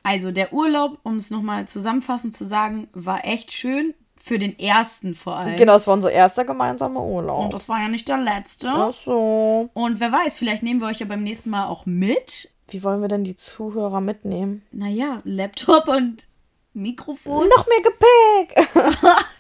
[0.03, 3.93] Also, der Urlaub, um es nochmal zusammenfassend zu sagen, war echt schön.
[4.21, 5.55] Für den ersten vor allem.
[5.55, 7.45] Genau, das war unser erster gemeinsamer Urlaub.
[7.45, 8.67] Und das war ja nicht der letzte.
[8.67, 9.69] Ach so.
[9.73, 12.53] Und wer weiß, vielleicht nehmen wir euch ja beim nächsten Mal auch mit.
[12.67, 14.61] Wie wollen wir denn die Zuhörer mitnehmen?
[14.73, 16.27] Naja, Laptop und
[16.73, 17.47] Mikrofon.
[17.47, 19.01] Noch mehr Gepäck!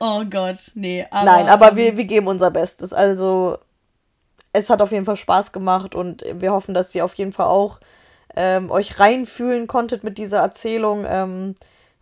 [0.00, 1.06] Oh Gott, nee.
[1.10, 2.94] Aber, Nein, aber ähm, wir, wir geben unser Bestes.
[2.94, 3.58] Also,
[4.52, 7.46] es hat auf jeden Fall Spaß gemacht und wir hoffen, dass ihr auf jeden Fall
[7.46, 7.80] auch
[8.36, 11.04] ähm, euch reinfühlen konntet mit dieser Erzählung.
[11.08, 11.54] Ähm,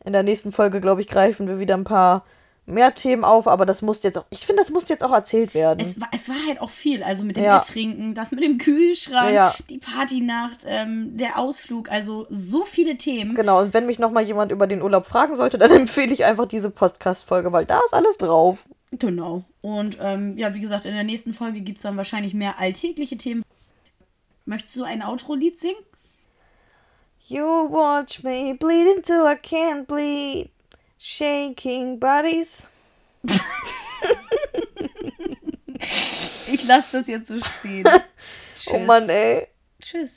[0.04, 2.24] in der nächsten Folge, glaube ich, greifen wir wieder ein paar
[2.66, 5.54] mehr Themen auf, aber das muss jetzt auch, ich finde, das muss jetzt auch erzählt
[5.54, 5.80] werden.
[5.80, 7.02] Es war, es war halt auch viel.
[7.02, 7.56] Also mit dem Ja.
[7.56, 9.54] Ertrinken, das mit dem Kühlschrank, Ja.
[9.70, 11.90] die Partynacht, ähm, der Ausflug.
[11.90, 13.34] Also so viele Themen.
[13.34, 16.46] genau, und wenn mich nochmal jemand über den Urlaub fragen sollte, dann empfehle ich einfach
[16.46, 18.66] diese Podcast-Folge, weil da ist alles drauf.
[18.92, 19.44] Genau.
[19.62, 23.16] Und ähm, ja, wie gesagt, in der nächsten Folge gibt es dann wahrscheinlich mehr alltägliche
[23.18, 23.42] Themen.
[24.44, 25.76] Möchtest du ein Outro-Lied singen?
[27.30, 30.50] You watch me bleed until I can't bleed.
[30.96, 32.66] Shaking bodies.
[36.50, 37.84] Ich lasse das jetzt so stehen.
[37.84, 38.72] Tschüss.
[38.72, 39.46] Oh Mann, ey.
[39.80, 40.16] Tschüss.